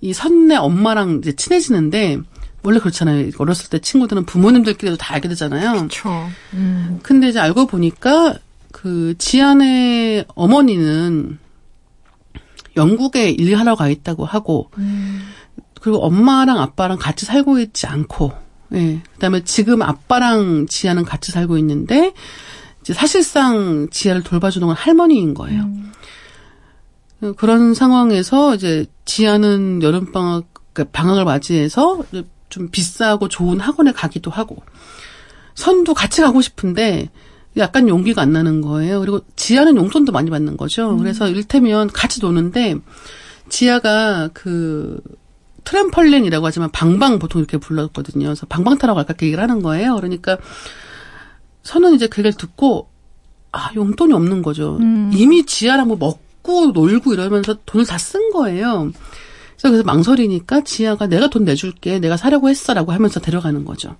이 0.00 0.12
선내 0.14 0.56
엄마랑 0.56 1.20
이제 1.22 1.32
친해지는데 1.36 2.20
원래 2.62 2.78
그렇잖아요. 2.78 3.30
어렸을 3.36 3.68
때 3.68 3.78
친구들은 3.78 4.24
부모님들끼리도 4.24 4.96
다 4.96 5.14
알게 5.14 5.28
되잖아요. 5.28 5.72
그렇죠. 5.72 6.28
음. 6.54 7.00
근데 7.02 7.28
이제 7.28 7.38
알고 7.38 7.66
보니까 7.66 8.38
그 8.72 9.14
지안의 9.18 10.24
어머니는 10.34 11.38
영국에 12.76 13.30
일하러 13.30 13.74
가 13.74 13.88
있다고 13.88 14.24
하고 14.24 14.70
음. 14.78 15.33
그리고 15.84 16.02
엄마랑 16.02 16.60
아빠랑 16.60 16.96
같이 16.96 17.26
살고 17.26 17.58
있지 17.58 17.86
않고 17.86 18.32
예. 18.72 19.02
그다음에 19.12 19.44
지금 19.44 19.82
아빠랑 19.82 20.66
지아는 20.66 21.04
같이 21.04 21.30
살고 21.30 21.58
있는데 21.58 22.14
이제 22.80 22.94
사실상 22.94 23.88
지아를 23.90 24.22
돌봐주는 24.22 24.66
건 24.66 24.74
할머니인 24.74 25.34
거예요. 25.34 25.60
음. 25.62 25.92
그런 27.36 27.74
상황에서 27.74 28.54
이제 28.54 28.86
지아는 29.04 29.82
여름 29.82 30.10
방학 30.10 30.46
그러니까 30.72 30.90
방학을 30.98 31.26
맞이해서 31.26 32.02
좀 32.48 32.70
비싸고 32.70 33.28
좋은 33.28 33.60
학원에 33.60 33.92
가기도 33.92 34.30
하고 34.30 34.62
선도 35.54 35.92
같이 35.92 36.22
가고 36.22 36.40
싶은데 36.40 37.10
약간 37.58 37.90
용기가 37.90 38.22
안 38.22 38.32
나는 38.32 38.62
거예요. 38.62 39.00
그리고 39.00 39.20
지아는 39.36 39.76
용돈도 39.76 40.12
많이 40.12 40.30
받는 40.30 40.56
거죠. 40.56 40.92
음. 40.92 40.96
그래서 40.96 41.28
일테면 41.28 41.88
같이 41.88 42.22
노는데 42.22 42.76
지아가 43.50 44.30
그 44.32 44.98
트램펄린이라고 45.64 46.46
하지만 46.46 46.70
방방 46.70 47.18
보통 47.18 47.40
이렇게 47.40 47.56
불렀거든요. 47.58 48.26
그래서 48.26 48.46
방방 48.46 48.78
타러 48.78 48.94
갈까 48.94 49.14
그 49.14 49.26
얘기를 49.26 49.42
하는 49.42 49.62
거예요. 49.62 49.96
그러니까 49.96 50.38
선은 51.62 51.94
이제 51.94 52.06
그 52.06 52.20
얘기를 52.20 52.32
듣고 52.36 52.88
아 53.52 53.70
용돈이 53.74 54.12
없는 54.12 54.42
거죠. 54.42 54.76
음. 54.80 55.10
이미 55.14 55.46
지아랑 55.46 55.88
뭐 55.88 55.96
먹고 55.96 56.72
놀고 56.72 57.14
이러면서 57.14 57.56
돈을 57.66 57.86
다 57.86 57.96
쓴 57.96 58.30
거예요. 58.30 58.90
그래서 59.56 59.70
그래서 59.70 59.82
망설이니까 59.84 60.62
지아가 60.64 61.06
내가 61.06 61.28
돈 61.28 61.44
내줄게, 61.44 61.98
내가 61.98 62.16
사려고 62.16 62.48
했어라고 62.50 62.92
하면서 62.92 63.20
데려가는 63.20 63.64
거죠. 63.64 63.96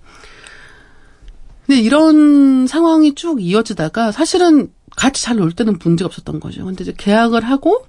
근데 1.67 1.81
이런 1.81 2.67
상황이 2.67 3.15
쭉 3.15 3.41
이어지다가 3.43 4.13
사실은 4.13 4.71
같이 4.97 5.23
잘 5.25 5.39
놀 5.39 5.53
때는 5.53 5.79
문제가 5.83 6.07
없었던 6.07 6.39
거죠. 6.41 6.65
근데 6.65 6.83
이제 6.85 6.93
계약을 6.97 7.45
하고 7.45 7.87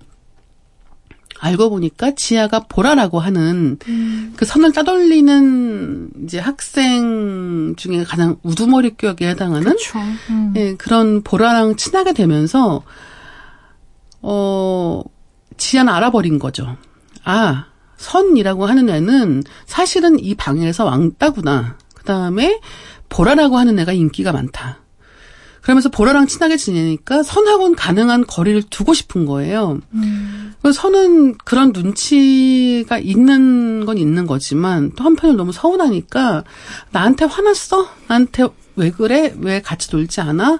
알고 1.39 1.69
보니까 1.69 2.12
지아가 2.15 2.62
보라라고 2.62 3.19
하는 3.19 3.78
음. 3.88 4.34
그 4.36 4.45
선을 4.45 4.71
따돌리는 4.71 6.10
이제 6.24 6.39
학생 6.39 7.76
중에 7.76 8.04
가장 8.04 8.38
우두머리 8.43 8.95
격에 8.98 9.30
해당하는 9.30 9.76
음. 10.30 10.54
예, 10.56 10.76
그런 10.76 11.21
보라랑 11.21 11.76
친하게 11.76 12.13
되면서 12.13 12.84
어 14.21 15.04
지아는 15.58 15.91
알아버린 15.91 16.39
거죠. 16.39 16.78
아, 17.24 17.65
선이라고 17.98 18.65
하는 18.65 18.89
애는 18.89 19.43
사실은 19.65 20.19
이 20.19 20.36
방에서 20.36 20.86
왕따구나. 20.86 21.78
그 21.93 22.04
다음에 22.04 22.60
보라라고 23.10 23.58
하는 23.58 23.78
애가 23.80 23.93
인기가 23.93 24.32
많다. 24.32 24.80
그러면서 25.65 25.89
보라랑 25.89 26.28
친하게 26.28 26.58
지내니까 26.58 27.23
선하고는 27.23 27.75
가능한 27.75 28.28
거리를 28.28 28.62
두고 28.69 28.93
싶은 28.93 29.25
거예요. 29.25 29.80
음. 29.95 30.54
선은 30.71 31.39
그런 31.39 31.71
눈치가 31.73 32.99
있는 32.99 33.84
건 33.84 33.97
있는 33.97 34.28
거지만 34.28 34.91
또 34.95 35.04
한편으로 35.04 35.36
너무 35.36 35.51
서운하니까 35.51 36.43
나한테 36.91 37.25
화났어? 37.25 37.89
나한테 38.08 38.47
왜 38.75 38.91
그래? 38.91 39.34
왜 39.39 39.60
같이 39.60 39.89
놀지 39.91 40.21
않아? 40.21 40.60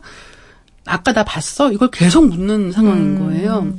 아까 0.88 1.14
나 1.14 1.24
봤어? 1.24 1.72
이걸 1.72 1.92
계속 1.92 2.28
묻는 2.28 2.72
상황인 2.72 3.18
음. 3.18 3.20
거예요. 3.20 3.76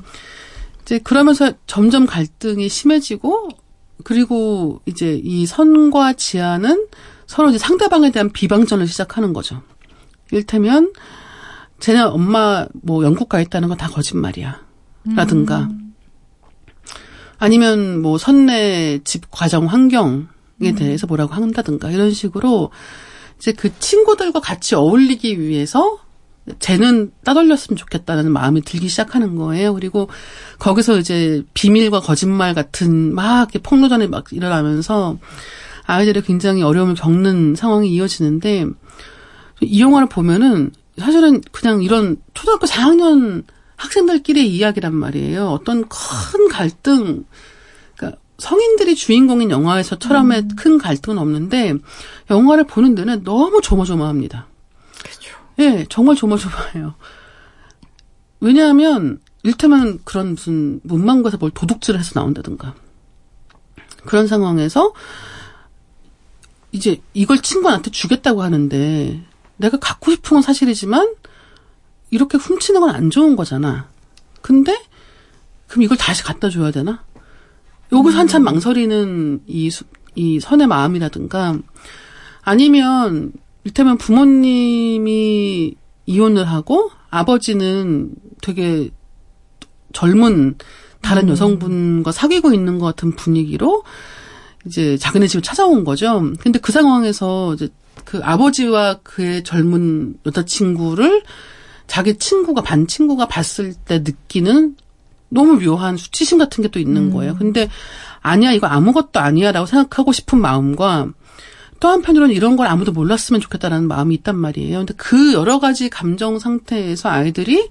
이제 0.83 1.01
그러면서 1.01 1.51
점점 1.67 2.07
갈등이 2.07 2.69
심해지고 2.69 3.49
그리고 4.05 4.81
이제 4.87 5.21
이 5.25 5.45
선과 5.45 6.13
지아는 6.13 6.87
서로 7.27 7.51
이제 7.51 7.59
상대방에 7.59 8.13
대한 8.13 8.31
비방전을 8.31 8.87
시작하는 8.87 9.33
거죠. 9.33 9.61
일테면 10.31 10.93
쟤네 11.81 12.01
엄마 12.01 12.67
뭐 12.83 13.05
영국 13.05 13.29
가 13.29 13.41
있다는 13.41 13.69
건 13.69 13.79
다 13.79 13.89
거짓말이야. 13.89 14.65
라든가 15.15 15.69
음. 15.71 15.95
아니면 17.39 18.01
뭐 18.03 18.19
선내 18.19 19.01
집 19.05 19.31
과정 19.31 19.67
환경에 19.67 20.27
음. 20.63 20.75
대해서 20.75 21.07
뭐라고 21.07 21.35
한다든가 21.35 21.91
이런 21.91 22.11
식으로 22.11 22.71
이제 23.39 23.53
그 23.53 23.79
친구들과 23.79 24.41
같이 24.41 24.75
어울리기 24.75 25.39
위해서 25.41 25.99
쟤는 26.59 27.13
따돌렸으면 27.25 27.77
좋겠다는 27.77 28.33
마음이 28.33 28.63
들기 28.63 28.89
시작하는 28.89 29.37
거예요. 29.37 29.75
그리고 29.75 30.09
거기서 30.59 30.99
이제 30.99 31.43
비밀과 31.55 32.01
거짓말 32.01 32.55
같은 32.55 33.15
막 33.15 33.51
폭로전이 33.63 34.07
막 34.07 34.33
일어나면서 34.33 35.19
아이들이 35.85 36.23
굉장히 36.23 36.63
어려움을 36.63 36.95
겪는 36.95 37.55
상황이 37.57 37.91
이어지는데 37.91 38.67
이 39.61 39.81
영화를 39.81 40.09
보면은 40.09 40.73
사실은 40.99 41.41
그냥 41.53 41.83
이런 41.83 42.17
초등학교 42.35 42.67
4학년 42.67 43.45
학생들끼리의 43.77 44.49
이야기란 44.49 44.95
말이에요. 44.95 45.49
어떤 45.49 45.87
큰 45.89 46.49
갈등, 46.49 47.25
그러니까 47.97 48.21
성인들이 48.39 48.95
주인공인 48.95 49.51
영화에서처럼의 49.51 50.39
음. 50.41 50.49
큰 50.57 50.79
갈등은 50.79 51.19
없는데 51.19 51.75
영화를 52.31 52.65
보는 52.65 52.95
데는 52.95 53.25
너무 53.25 53.61
조마조마합니다. 53.61 54.47
예, 55.59 55.87
정말 55.89 56.17
조마조마해요. 56.17 56.95
왜냐하면 58.41 59.21
일테면 59.43 60.01
그런 60.05 60.31
무슨 60.31 60.81
문방구에서 60.83 61.39
뭘 61.39 61.51
도둑질을 61.53 61.99
해서 61.99 62.13
나온다든가 62.19 62.75
그런 64.05 64.27
상황에서 64.27 64.93
이제 66.73 67.01
이걸 67.15 67.39
친구한테 67.39 67.91
주겠다고 67.91 68.43
하는데 68.43 69.23
내가 69.57 69.79
갖고 69.79 70.11
싶은 70.11 70.37
건 70.37 70.43
사실이지만 70.43 71.15
이렇게 72.11 72.39
훔치는 72.39 72.81
건 72.81 72.91
안 72.91 73.11
좋은 73.11 73.37
거잖아. 73.37 73.89
근데 74.43 74.77
그럼 75.67 75.83
이걸 75.83 75.97
다시 75.97 76.23
갖다 76.23 76.49
줘야 76.51 76.71
되나? 76.71 77.05
여기서 77.93 78.17
음. 78.17 78.21
한참 78.21 78.43
망설이는 78.45 79.43
이, 79.47 79.71
이 80.15 80.41
선의 80.41 80.67
마음이라든가 80.67 81.59
아니면 82.43 83.33
일테면 83.65 83.99
부모님이 83.99 85.75
이혼을 86.07 86.45
하고 86.49 86.91
아버지는 87.11 88.15
되게 88.43 88.91
젊은 89.93 90.57
다른 91.01 91.25
음. 91.25 91.29
여성분과 91.31 92.13
사귀고 92.13 92.53
있는 92.53 92.79
것 92.79 92.87
같은 92.87 93.17
분위기로 93.17 93.83
이제 94.67 94.97
자기네 94.97 95.27
집을 95.27 95.43
찾아온 95.43 95.85
거죠. 95.85 96.33
근데 96.41 96.59
그 96.59 96.73
상황에서 96.73 97.55
이제 97.55 97.69
그 98.07 98.21
아버지와 98.25 99.01
그의 99.03 99.45
젊은 99.45 100.17
여자친구를 100.25 101.23
자기 101.87 102.17
친구가 102.17 102.63
반 102.63 102.87
친구가 102.87 103.27
봤을 103.29 103.75
때 103.75 103.99
느끼는 103.99 104.77
너무 105.29 105.59
묘한 105.61 105.99
수치심 105.99 106.39
같은 106.39 106.63
게 106.63 106.69
또 106.69 106.79
있는 106.79 107.11
거예요. 107.11 107.37
근데 107.37 107.69
아니야 108.23 108.53
이거 108.53 108.67
아무것도 108.69 109.21
아니야라고 109.21 109.67
생각하고 109.67 110.13
싶은 110.13 110.41
마음과 110.41 111.09
또 111.81 111.89
한편으로는 111.89 112.35
이런 112.35 112.57
걸 112.57 112.69
아무도 112.69 112.93
몰랐으면 112.93 113.41
좋겠다라는 113.41 113.87
마음이 113.89 114.15
있단 114.17 114.37
말이에요. 114.37 114.79
근데 114.79 114.95
그 114.97 115.35
여러 115.35 115.59
가지 115.59 115.91
감정 115.91 116.39
상태에서 116.39 117.11
아이들이 117.11 117.69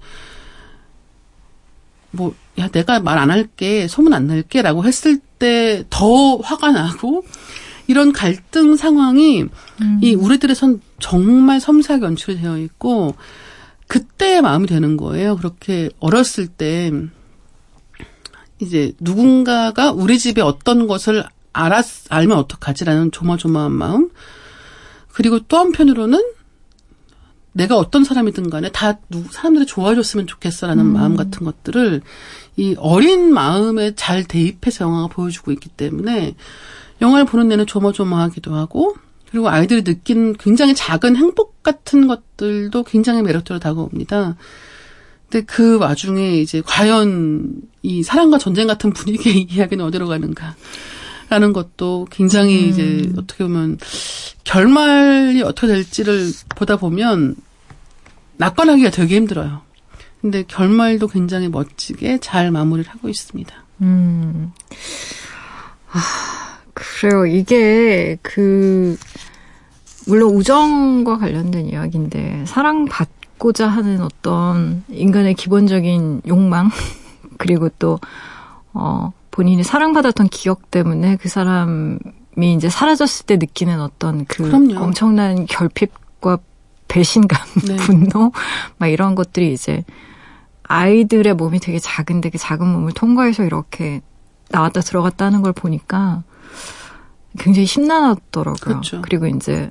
뭐, 2.12 2.34
야, 2.58 2.68
내가 2.68 3.00
말 3.00 3.18
안 3.18 3.30
할게, 3.30 3.88
소문 3.88 4.14
안 4.14 4.26
낼게, 4.26 4.62
라고 4.62 4.84
했을 4.84 5.18
때 5.38 5.84
더 5.90 6.36
화가 6.36 6.70
나고, 6.72 7.24
이런 7.86 8.12
갈등 8.12 8.76
상황이 8.76 9.42
음. 9.80 10.00
이 10.02 10.14
우리들에선 10.14 10.80
정말 10.98 11.60
섬세하게 11.60 12.04
연출이 12.04 12.38
되어 12.40 12.58
있고, 12.58 13.14
그때의 13.86 14.42
마음이 14.42 14.66
되는 14.66 14.96
거예요. 14.96 15.36
그렇게 15.36 15.90
어렸을 16.00 16.48
때, 16.48 16.90
이제 18.60 18.92
누군가가 19.00 19.92
우리 19.92 20.18
집에 20.18 20.40
어떤 20.40 20.86
것을 20.86 21.24
알았, 21.52 22.06
알면 22.08 22.36
어떡하지라는 22.38 23.12
조마조마한 23.12 23.72
마음. 23.72 24.10
그리고 25.12 25.40
또 25.40 25.56
한편으로는 25.58 26.22
내가 27.52 27.76
어떤 27.78 28.04
사람이든 28.04 28.50
간에 28.50 28.70
다 28.70 28.98
누- 29.08 29.24
사람들이 29.30 29.64
좋아해줬으면 29.64 30.26
좋겠어라는 30.26 30.84
마음 30.84 31.16
같은 31.16 31.44
것들을 31.46 32.02
이 32.56 32.74
어린 32.78 33.32
마음에 33.32 33.94
잘 33.94 34.24
대입해서 34.24 34.84
영화가 34.84 35.06
보여주고 35.08 35.52
있기 35.52 35.70
때문에 35.70 36.34
영화를 37.00 37.26
보는 37.26 37.48
내내 37.48 37.64
조마조마하기도 37.64 38.54
하고 38.54 38.94
그리고 39.30 39.48
아이들이 39.48 39.84
느낀 39.84 40.34
굉장히 40.34 40.74
작은 40.74 41.16
행복 41.16 41.62
같은 41.62 42.06
것들도 42.06 42.84
굉장히 42.84 43.22
매력적으로 43.22 43.60
다가옵니다. 43.60 44.36
근데 45.28 45.44
그 45.44 45.78
와중에 45.78 46.38
이제 46.38 46.62
과연 46.64 47.60
이 47.82 48.02
사랑과 48.02 48.38
전쟁 48.38 48.66
같은 48.66 48.92
분위기의 48.92 49.42
이야기는 49.50 49.84
어디로 49.84 50.06
가는가. 50.08 50.54
라는 51.28 51.52
것도 51.52 52.06
굉장히 52.10 52.68
이제 52.68 53.10
어떻게 53.16 53.42
보면 53.42 53.78
결말이 54.44 55.42
어떻게 55.42 55.66
될지를 55.66 56.30
보다 56.50 56.76
보면 56.76 57.34
낙관하기가 58.36 58.90
되게 58.90 59.16
힘들어요. 59.16 59.62
근데 60.20 60.44
결말도 60.46 61.08
굉장히 61.08 61.48
멋지게 61.48 62.18
잘 62.20 62.52
마무리를 62.52 62.88
하고 62.90 63.08
있습니다. 63.08 63.54
음. 63.82 64.52
아, 65.90 66.45
그래요. 66.76 67.24
이게 67.24 68.18
그 68.20 68.98
물론 70.06 70.34
우정과 70.34 71.16
관련된 71.16 71.70
이야기인데 71.70 72.44
사랑받고자 72.46 73.66
하는 73.66 74.02
어떤 74.02 74.84
인간의 74.88 75.34
기본적인 75.34 76.22
욕망 76.28 76.70
그리고 77.38 77.70
또 77.78 77.98
어, 78.74 79.12
본인이 79.30 79.62
사랑받았던 79.62 80.28
기억 80.28 80.70
때문에 80.70 81.16
그 81.16 81.30
사람이 81.30 81.96
이제 82.56 82.68
사라졌을 82.68 83.24
때 83.24 83.36
느끼는 83.36 83.80
어떤 83.80 84.26
그 84.26 84.42
그럼요. 84.42 84.78
엄청난 84.78 85.46
결핍과 85.46 86.38
배신감, 86.88 87.40
네. 87.68 87.76
분노 87.80 88.32
막 88.76 88.88
이런 88.88 89.14
것들이 89.14 89.54
이제 89.54 89.82
아이들의 90.64 91.32
몸이 91.34 91.58
되게 91.58 91.78
작은데 91.78 92.28
그 92.28 92.36
작은 92.36 92.66
몸을 92.68 92.92
통과해서 92.92 93.44
이렇게 93.44 94.02
나왔다 94.50 94.82
들어갔다 94.82 95.24
하는 95.24 95.40
걸 95.40 95.52
보니까 95.52 96.22
굉장히 97.38 97.66
심란하더라고요. 97.66 98.56
그렇죠. 98.60 99.02
그리고 99.02 99.26
이제 99.26 99.70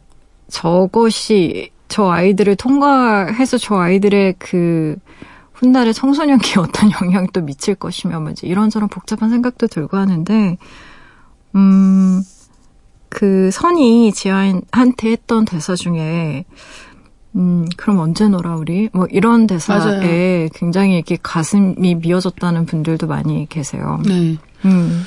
저것이 0.49 1.71
저 1.87 2.09
아이들을 2.09 2.55
통과해서 2.55 3.57
저 3.57 3.75
아이들의 3.75 4.35
그 4.37 4.95
훗날의 5.53 5.93
청소년기에 5.93 6.55
어떤 6.61 6.91
영향을 7.01 7.29
또 7.33 7.41
미칠 7.41 7.75
것이며 7.75 8.19
뭐 8.19 8.31
이제 8.31 8.47
이런저런 8.47 8.89
복잡한 8.89 9.29
생각도 9.29 9.67
들고 9.67 9.97
하는데 9.97 10.57
음, 11.55 12.21
그 13.09 13.49
선이 13.51 14.11
지아한테 14.13 15.11
했던 15.11 15.45
대사 15.45 15.75
중에 15.75 16.45
음, 17.35 17.65
그럼 17.75 17.99
언제 17.99 18.27
놀아 18.27 18.55
우리? 18.55 18.89
뭐 18.93 19.07
이런 19.09 19.45
대사에 19.45 19.77
맞아요. 19.77 20.49
굉장히 20.53 20.95
이렇게 20.95 21.17
가슴이 21.21 21.95
미어졌다는 21.95 22.65
분들도 22.65 23.07
많이 23.07 23.47
계세요. 23.49 24.01
네. 24.05 24.37
음. 24.63 25.03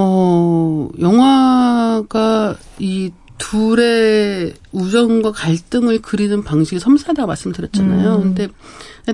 어, 0.00 0.88
영화가 1.00 2.56
이 2.78 3.10
둘의 3.38 4.54
우정과 4.72 5.32
갈등을 5.32 6.02
그리는 6.02 6.42
방식이 6.44 6.78
섬세하다고 6.78 7.26
말씀드렸잖아요. 7.26 8.16
음. 8.16 8.34
근데 8.34 8.48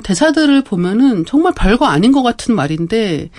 대사들을 0.03 0.62
보면은 0.64 1.24
정말 1.24 1.55
별거 1.55 1.87
아닌 1.87 2.12
것 2.12 2.22
같은 2.22 2.55
말인데 2.55 3.30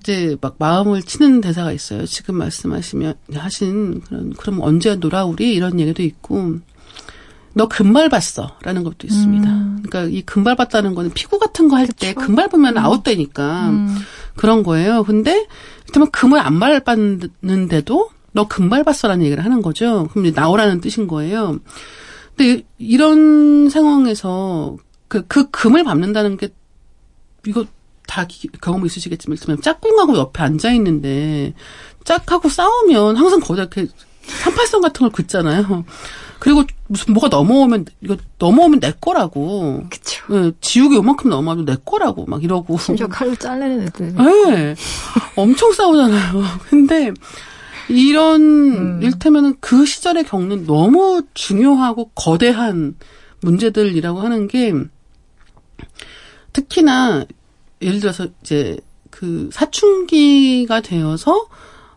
이제 0.00 0.36
막 0.42 0.56
마음을 0.58 1.02
치는 1.02 1.40
대사가 1.40 1.72
있어요. 1.72 2.04
지금 2.04 2.36
말씀하시면 2.36 3.14
하신 3.32 4.00
그런 4.02 4.32
그럼 4.34 4.60
언제 4.60 4.96
놀아 4.96 5.24
우리 5.24 5.54
이런 5.54 5.80
얘기도 5.80 6.02
있고 6.02 6.58
너 7.54 7.68
금발 7.68 8.08
봤어 8.08 8.56
라는 8.62 8.82
것도 8.84 9.06
있습니다. 9.06 9.48
음. 9.48 9.82
그러니까 9.84 10.12
이 10.16 10.22
금발 10.22 10.56
봤다는 10.56 10.94
거는 10.94 11.12
피구 11.14 11.38
같은 11.38 11.68
거 11.68 11.76
할 11.76 11.86
때. 11.86 12.12
금발 12.14 12.48
보면 12.48 12.76
아웃되니까 12.78 13.68
음. 13.70 13.96
그런 14.36 14.62
거예요. 14.62 15.04
근데 15.04 15.46
일단 15.86 16.10
금을 16.10 16.40
안 16.40 16.58
밟았는데도 16.58 18.10
너금 18.32 18.68
밟았어라는 18.68 19.24
얘기를 19.24 19.44
하는 19.44 19.62
거죠. 19.62 20.08
그럼 20.10 20.26
이제 20.26 20.34
나오라는 20.38 20.80
뜻인 20.80 21.06
거예요. 21.06 21.58
근데 22.36 22.50
이- 22.54 22.64
이런 22.78 23.70
상황에서 23.70 24.76
그, 25.06 25.24
그 25.28 25.50
금을 25.50 25.84
밟는다는 25.84 26.36
게 26.36 26.48
이거 27.46 27.64
다 28.08 28.26
기- 28.26 28.48
경험 28.60 28.84
있으시겠지만 28.84 29.38
일단 29.40 29.60
짝꿍하고 29.62 30.16
옆에 30.16 30.42
앉아 30.42 30.72
있는데 30.72 31.54
짝하고 32.04 32.48
싸우면 32.48 33.16
항상 33.16 33.38
거기다 33.38 33.62
이렇게 33.62 33.86
삼팔선 34.26 34.80
같은 34.80 35.00
걸 35.00 35.10
긋잖아요. 35.10 35.84
그리고 36.44 36.62
무슨 36.88 37.14
뭐가 37.14 37.28
넘어오면 37.28 37.86
이거 38.02 38.18
넘어오면 38.38 38.80
내 38.80 38.92
거라고. 39.00 39.82
그쵸. 39.88 40.22
예, 40.32 40.52
지우개 40.60 40.94
요만큼 40.96 41.30
넘어와도 41.30 41.64
내 41.64 41.74
거라고 41.82 42.26
막 42.26 42.44
이러고. 42.44 42.76
심지어 42.76 43.06
칼로 43.06 43.34
잘라는 43.34 43.80
애들. 43.84 44.14
네. 44.14 44.74
엄청 45.36 45.72
싸우잖아요. 45.72 46.42
근데 46.68 47.14
이런 47.88 48.42
음. 48.42 49.02
일테면은 49.02 49.54
그 49.60 49.86
시절에 49.86 50.22
겪는 50.22 50.66
너무 50.66 51.22
중요하고 51.32 52.10
거대한 52.14 52.94
문제들이라고 53.40 54.20
하는 54.20 54.46
게 54.46 54.74
특히나 56.52 57.24
예를 57.80 58.00
들어서 58.00 58.26
이제 58.42 58.76
그 59.08 59.48
사춘기가 59.50 60.82
되어서 60.82 61.46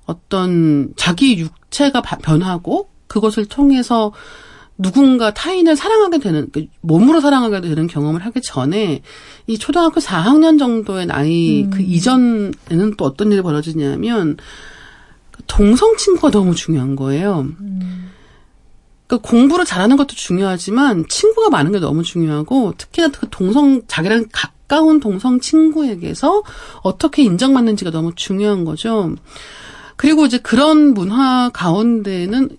어떤 0.05 0.93
자기 0.95 1.37
육체가 1.37 2.01
바- 2.01 2.17
변하고 2.17 2.89
그것을 3.07 3.45
통해서 3.45 4.11
누군가 4.77 5.33
타인을 5.33 5.75
사랑하게 5.75 6.19
되는 6.19 6.47
그 6.51 6.67
몸으로 6.81 7.19
사랑하게 7.19 7.61
되는 7.61 7.87
경험을 7.87 8.23
하기 8.25 8.41
전에 8.41 9.01
이 9.47 9.57
초등학교 9.57 9.99
4학년 9.99 10.59
정도의 10.59 11.07
나이 11.07 11.63
음. 11.63 11.69
그 11.71 11.81
이전에는 11.81 12.95
또 12.97 13.05
어떤 13.05 13.31
일이 13.31 13.41
벌어지냐면 13.41 14.37
그 15.31 15.41
동성 15.47 15.97
친구가 15.97 16.29
너무 16.29 16.53
중요한 16.53 16.95
거예요. 16.95 17.47
음. 17.59 18.11
그러니까 19.07 19.29
공부를 19.29 19.65
잘하는 19.65 19.97
것도 19.97 20.09
중요하지만 20.09 21.05
친구가 21.07 21.49
많은 21.49 21.71
게 21.71 21.79
너무 21.79 22.03
중요하고 22.03 22.73
특히나 22.77 23.07
그 23.07 23.27
동성 23.31 23.81
자기랑 23.87 24.25
가까운 24.31 24.99
동성 24.99 25.39
친구에게서 25.39 26.43
어떻게 26.83 27.23
인정받는지가 27.23 27.89
너무 27.89 28.11
중요한 28.15 28.65
거죠. 28.65 29.15
그리고 29.95 30.25
이제 30.25 30.37
그런 30.37 30.93
문화 30.93 31.49
가운데는 31.51 32.57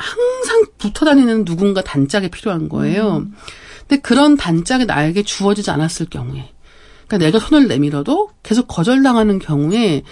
항상 0.00 0.64
붙어 0.78 1.04
다니는 1.04 1.44
누군가 1.44 1.82
단짝이 1.82 2.28
필요한 2.30 2.68
거예요. 2.68 3.26
근데 3.80 4.00
그런 4.00 4.36
단짝이 4.36 4.86
나에게 4.86 5.22
주어지지 5.22 5.70
않았을 5.70 6.06
경우에 6.06 6.50
그러니까 7.06 7.18
내가 7.26 7.38
손을 7.40 7.66
내밀어도 7.66 8.30
계속 8.44 8.68
거절당하는 8.68 9.40
경우에 9.40 10.02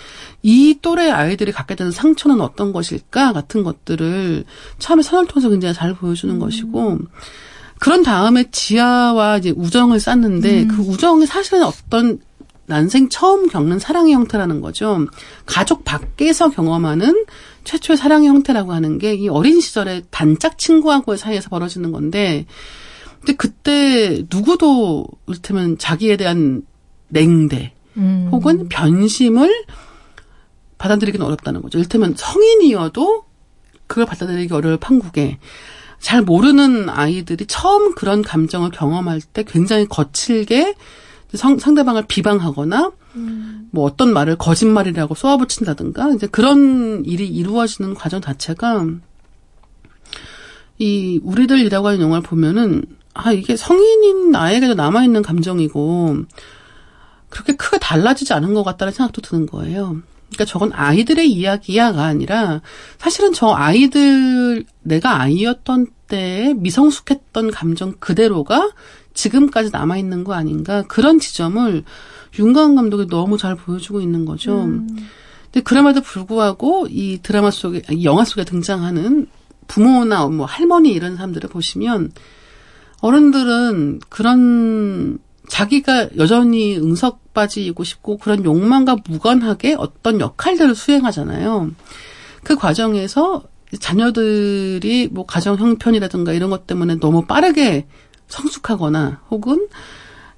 이 0.43 0.79
또래 0.83 1.11
아이들이 1.11 1.53
갖게 1.53 1.77
되는 1.77 1.93
상처는 1.93 2.41
어떤 2.41 2.73
것일까 2.73 3.33
같은 3.33 3.63
것들을 3.63 4.45
처음에 4.81 5.03
선을 5.03 5.27
통해서 5.29 5.49
굉장히 5.49 5.75
잘 5.75 5.95
보여주는 5.95 6.37
것이고 6.41 6.99
그런 7.79 8.03
다음에 8.03 8.51
지아와 8.51 9.39
이제 9.39 9.51
우정을 9.51 10.01
쌓는데 10.01 10.67
그 10.67 10.83
우정이 10.83 11.27
사실은 11.27 11.63
어떤 11.63 12.19
난생 12.67 13.09
처음 13.09 13.49
겪는 13.49 13.79
사랑의 13.79 14.13
형태라는 14.13 14.61
거죠. 14.61 15.07
가족 15.47 15.85
밖에서 15.85 16.51
경험하는 16.51 17.25
최초의 17.69 17.97
사랑의 17.97 18.29
형태라고 18.29 18.73
하는 18.73 18.99
게 18.99 19.15
이 19.15 19.29
어린 19.29 19.61
시절에 19.61 20.03
단짝 20.11 20.59
친구하고의 20.59 21.19
사이에서 21.19 21.49
벌어지는 21.51 21.93
건데 21.93 22.47
근데 23.21 23.35
그때 23.35 24.25
누구도 24.31 25.07
이를테면 25.27 25.77
자기에 25.79 26.17
대한 26.17 26.63
냉대 27.09 27.73
음. 27.97 28.29
혹은 28.31 28.69
변심을 28.69 29.65
받아들이기는 30.79 31.25
어렵다는 31.27 31.61
거죠. 31.63 31.79
이를테면 31.79 32.15
성인이어도 32.17 33.25
그걸 33.89 34.07
받아들이기 34.07 34.55
어려울 34.55 34.77
판국에 34.77 35.39
잘 35.99 36.23
모르는 36.23 36.89
아이들이 36.89 37.47
처음 37.47 37.95
그런 37.95 38.23
감정을 38.23 38.71
경험할 38.71 39.21
때 39.21 39.43
굉장히 39.43 39.87
거칠게 39.87 40.75
성, 41.35 41.59
상대방을 41.59 42.05
비방하거나 42.07 42.93
음. 43.17 43.69
뭐 43.71 43.85
어떤 43.85 44.13
말을 44.13 44.37
거짓말이라고 44.37 45.15
쏘아붙인다든가 45.15 46.11
이제 46.11 46.27
그런 46.27 47.05
일이 47.05 47.27
이루어지는 47.29 47.95
과정 47.95 48.21
자체가 48.21 48.87
이 50.79 51.21
우리들이라고 51.23 51.89
하는 51.89 52.01
영화를 52.01 52.23
보면은 52.23 52.85
아 53.13 53.33
이게 53.33 53.57
성인인 53.57 54.31
나에게도 54.31 54.75
남아 54.75 55.05
있는 55.05 55.23
감정이고 55.23 56.25
그렇게 57.29 57.57
크게 57.57 57.79
달라지지 57.79 58.33
않은 58.33 58.55
것 58.55 58.63
같다는 58.63 58.93
생각도 58.93 59.21
드는 59.21 59.47
거예요. 59.47 60.01
그러니까 60.29 60.45
저건 60.47 60.73
아이들의 60.73 61.31
이야기야가 61.31 62.05
아니라 62.05 62.61
사실은 62.99 63.33
저 63.33 63.53
아이들 63.53 64.65
내가 64.83 65.21
아이였던 65.21 65.89
때에 66.07 66.55
미성숙했던 66.55 67.51
감정 67.51 67.95
그대로가 67.99 68.71
지금까지 69.19 69.71
남아 69.73 69.97
있는 69.97 70.23
거 70.23 70.35
아닌가 70.35 70.83
그런 70.83 71.19
지점을 71.19 71.83
윤가은 72.39 72.77
감독이 72.77 73.09
너무 73.09 73.37
잘 73.37 73.57
보여주고 73.57 74.01
있는 74.01 74.25
거죠. 74.25 74.63
음. 74.63 74.87
근데 75.47 75.61
그럼에도 75.65 76.01
불구하고 76.01 76.87
이 76.89 77.19
드라마 77.21 77.51
속에 77.51 77.83
이 77.91 78.05
영화 78.05 78.25
속에 78.25 78.45
등장하는 78.45 79.27
부모나 79.67 80.29
뭐 80.29 80.47
할머니 80.47 80.93
이런 80.93 81.17
사람들을 81.17 81.51
보시면 81.51 82.13
어른들은 83.01 84.01
그런 84.09 85.19
자기가 85.49 86.11
여전히 86.17 86.77
응석 86.77 87.35
빠지고 87.35 87.83
싶고 87.83 88.19
그런 88.19 88.45
욕망과 88.45 88.99
무관하게 89.09 89.75
어떤 89.79 90.21
역할들을 90.21 90.77
수행하잖아요. 90.77 91.73
그 92.45 92.55
과정에서 92.55 93.43
자녀들이 93.81 95.09
뭐 95.11 95.27
가정 95.27 95.57
형편이라든가 95.57 96.33
이런 96.33 96.51
것 96.51 96.67
때문에 96.67 96.97
너무 97.01 97.27
빠르게 97.27 97.87
성숙하거나 98.29 99.23
혹은 99.31 99.69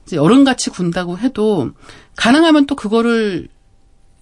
이제 0.07 0.17
어른같이 0.17 0.71
군다고 0.71 1.19
해도 1.19 1.71
가능하면 2.17 2.67
또 2.67 2.75
그거를 2.75 3.49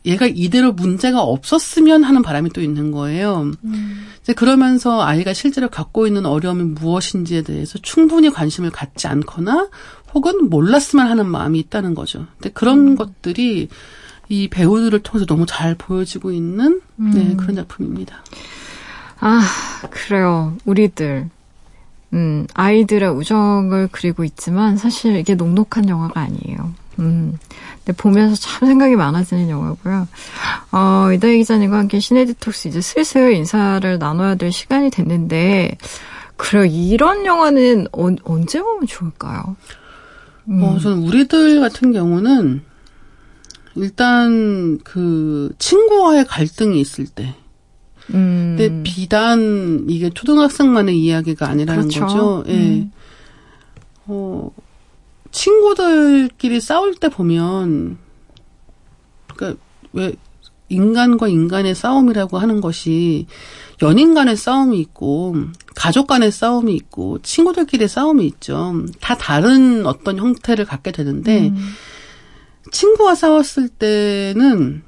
얘가 0.06 0.26
이대로 0.26 0.72
문제가 0.72 1.22
없었으면 1.22 2.04
하는 2.04 2.22
바람이 2.22 2.50
또 2.50 2.62
있는 2.62 2.92
거예요. 2.92 3.50
음. 3.64 4.06
이제 4.22 4.32
그러면서 4.32 5.02
아이가 5.02 5.32
실제로 5.32 5.68
갖고 5.68 6.06
있는 6.06 6.24
어려움이 6.24 6.62
무엇인지에 6.62 7.42
대해서 7.42 7.78
충분히 7.82 8.30
관심을 8.30 8.70
갖지 8.70 9.06
않거나 9.06 9.68
혹은 10.14 10.48
몰랐으면 10.48 11.08
하는 11.08 11.26
마음이 11.26 11.58
있다는 11.58 11.94
거죠. 11.94 12.26
근데 12.38 12.50
그런 12.50 12.88
음. 12.88 12.96
것들이 12.96 13.68
이 14.28 14.48
배우들을 14.48 14.98
통해서 15.00 15.26
너무 15.26 15.46
잘 15.46 15.74
보여지고 15.74 16.32
있는 16.32 16.80
네, 16.96 17.20
음. 17.20 17.36
그런 17.36 17.56
작품입니다. 17.56 18.22
아, 19.20 19.40
그래요. 19.90 20.56
우리들. 20.64 21.28
음, 22.14 22.46
아이들의 22.54 23.10
우정을 23.10 23.88
그리고 23.92 24.24
있지만 24.24 24.76
사실 24.76 25.16
이게 25.16 25.34
녹록한 25.34 25.88
영화가 25.88 26.20
아니에요. 26.20 26.72
음, 27.00 27.38
근데 27.84 27.96
보면서 27.96 28.34
참 28.34 28.66
생각이 28.66 28.96
많아지는 28.96 29.48
영화고요. 29.48 30.08
어, 30.72 31.12
이다희 31.12 31.38
기자님과 31.38 31.78
함께 31.78 32.00
시네디톡스 32.00 32.68
이제 32.68 32.80
슬슬 32.80 33.32
인사를 33.32 33.98
나눠야 33.98 34.34
될 34.34 34.50
시간이 34.52 34.90
됐는데, 34.90 35.76
그래, 36.36 36.66
이런 36.68 37.24
영화는 37.24 37.88
어, 37.92 38.08
언제 38.24 38.60
보면 38.60 38.86
좋을까요? 38.86 39.56
음. 40.48 40.62
어, 40.62 40.78
저는 40.78 40.98
우리들 40.98 41.60
같은 41.60 41.92
경우는 41.92 42.62
일단 43.76 44.78
그 44.82 45.52
친구와의 45.58 46.24
갈등이 46.24 46.80
있을 46.80 47.06
때, 47.06 47.34
음. 48.14 48.56
근데 48.56 48.82
비단 48.82 49.86
이게 49.88 50.10
초등학생만의 50.10 50.98
이야기가 50.98 51.48
아니라는 51.48 51.88
그렇죠. 51.88 52.00
거죠. 52.00 52.44
예. 52.48 52.52
음. 52.52 52.92
어, 54.06 54.50
친구들끼리 55.30 56.60
싸울 56.60 56.94
때 56.94 57.08
보면, 57.08 57.98
그니까 59.34 59.60
왜 59.92 60.14
인간과 60.68 61.28
인간의 61.28 61.74
싸움이라고 61.74 62.38
하는 62.38 62.60
것이 62.60 63.26
연인 63.82 64.14
간의 64.14 64.36
싸움이 64.36 64.78
있고 64.80 65.34
가족 65.74 66.06
간의 66.06 66.30
싸움이 66.30 66.74
있고 66.74 67.20
친구들끼리의 67.22 67.88
싸움이 67.88 68.26
있죠. 68.26 68.74
다 69.00 69.16
다른 69.16 69.86
어떤 69.86 70.18
형태를 70.18 70.64
갖게 70.64 70.92
되는데 70.92 71.48
음. 71.48 71.56
친구와 72.70 73.14
싸웠을 73.14 73.68
때는 73.68 74.82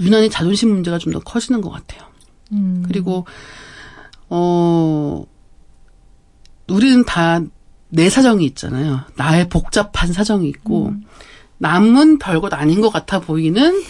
유난히 0.00 0.30
자존심 0.30 0.70
문제가 0.70 0.98
좀 0.98 1.12
더 1.12 1.20
커지는 1.20 1.60
것 1.60 1.70
같아요. 1.70 2.02
음. 2.52 2.82
그리고 2.86 3.26
어 4.28 5.24
우리는 6.68 7.04
다 7.04 7.40
내 7.94 8.10
사정이 8.10 8.44
있잖아요. 8.46 9.02
나의 9.16 9.48
복잡한 9.48 10.12
사정이 10.12 10.48
있고 10.48 10.88
음. 10.88 11.04
남은 11.58 12.18
별것 12.18 12.52
아닌 12.52 12.80
것 12.80 12.90
같아 12.92 13.20
보이는 13.20 13.82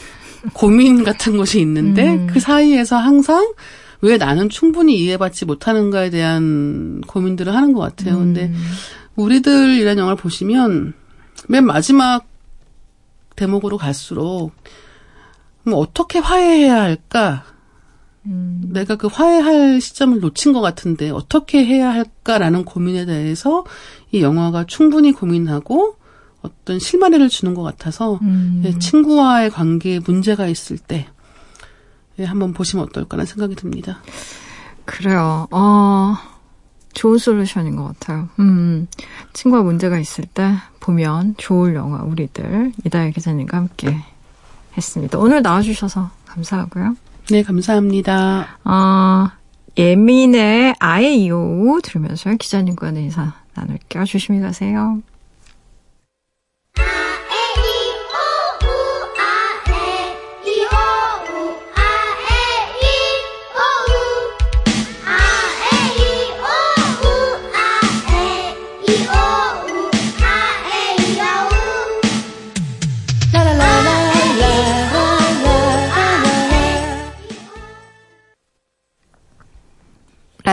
고민 0.53 1.05
같은 1.05 1.39
것이 1.39 1.59
있는데 1.61 2.07
음. 2.15 2.27
그 2.27 2.39
사이에서 2.39 2.99
항상 2.99 3.55
왜 4.03 4.19
나는 4.19 4.51
충분히 4.51 4.99
이해받지 4.99 5.47
못하는가에 5.47 6.11
대한 6.11 7.01
고민들을 7.07 7.55
하는 7.55 7.73
것 7.73 7.81
같아요. 7.81 8.17
음. 8.19 8.35
근데 8.35 8.53
우리들이라는 9.17 9.99
영화를 9.99 10.19
보시면 10.19 10.93
맨 11.49 11.65
마지막 11.65 12.27
대목으로 13.37 13.79
갈수록 13.79 14.53
뭐 15.65 15.79
어떻게 15.79 16.19
화해해야 16.19 16.83
할까? 16.83 17.45
음. 18.27 18.63
내가 18.73 18.97
그 18.97 19.07
화해할 19.07 19.81
시점을 19.81 20.21
놓친 20.21 20.53
것 20.53 20.61
같은데 20.61 21.11
어떻게 21.11 21.65
해야 21.65 21.93
할까라는 21.93 22.65
고민에 22.65 23.05
대해서 23.05 23.65
이 24.13 24.23
영화가 24.23 24.65
충분히 24.67 25.13
고민하고 25.13 25.97
어떤 26.43 26.79
실마리를 26.79 27.29
주는 27.29 27.55
것 27.55 27.63
같아서 27.63 28.19
음. 28.23 28.63
예, 28.65 28.79
친구와의 28.79 29.51
관계에 29.51 30.01
문제가 30.01 30.47
있을 30.47 30.79
때 30.79 31.07
예, 32.19 32.25
한번 32.25 32.53
보시면 32.53 32.85
어떨까라는 32.87 33.27
생각이 33.27 33.55
듭니다. 33.57 34.01
그래요. 34.85 35.49
어, 35.51 36.17
좋은 36.93 37.19
솔루션인 37.19 37.77
것 37.77 37.85
같아요. 37.85 38.29
음, 38.39 38.87
친구와 39.33 39.63
문제가 39.63 39.99
있을 39.99 40.25
때 40.27 40.55
보면 40.81 41.35
좋을 41.37 41.75
영화 41.75 42.03
우리들 42.03 42.73
이다혜 42.85 43.11
기자님과 43.11 43.57
함께 43.57 43.97
했습니다. 44.77 45.19
오늘 45.19 45.43
나와주셔서 45.43 46.11
감사하고요. 46.27 46.97
네, 47.31 47.43
감사합니다. 47.43 48.59
어, 48.65 49.29
예민의 49.77 50.75
아예 50.79 51.15
이오 51.15 51.81
들으면서 51.83 52.35
기자님과는 52.35 53.03
인사 53.03 53.35
나눌게요. 53.55 54.05
조심히 54.05 54.41
가세요. 54.41 55.01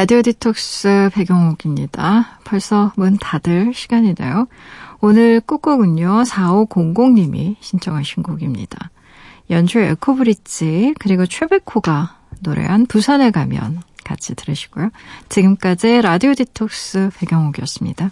라디오 0.01 0.23
디톡스 0.23 1.11
백영옥입니다. 1.13 2.39
벌써 2.43 2.91
문 2.97 3.19
닫을 3.19 3.71
시간이네요. 3.71 4.47
오늘 4.99 5.39
끝곡은요, 5.41 6.23
4500님이 6.23 7.55
신청하신 7.59 8.23
곡입니다. 8.23 8.89
연주 9.51 9.77
에코브릿지, 9.77 10.95
그리고 10.97 11.27
최백호가 11.27 12.17
노래한 12.39 12.87
부산에 12.87 13.29
가면 13.29 13.83
같이 14.03 14.33
들으시고요. 14.33 14.89
지금까지 15.29 16.01
라디오 16.01 16.33
디톡스 16.33 17.11
백영옥이었습니다. 17.19 18.09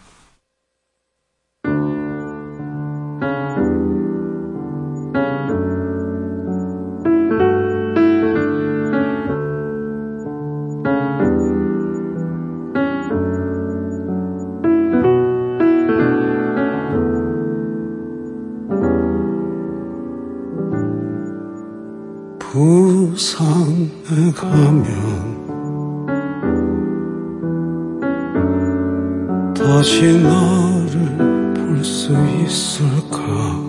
산에 23.19 24.31
가면 24.33 24.85
다시 29.53 30.17
나를 30.23 31.53
볼 31.53 31.83
수 31.83 32.13
있을까 32.43 33.68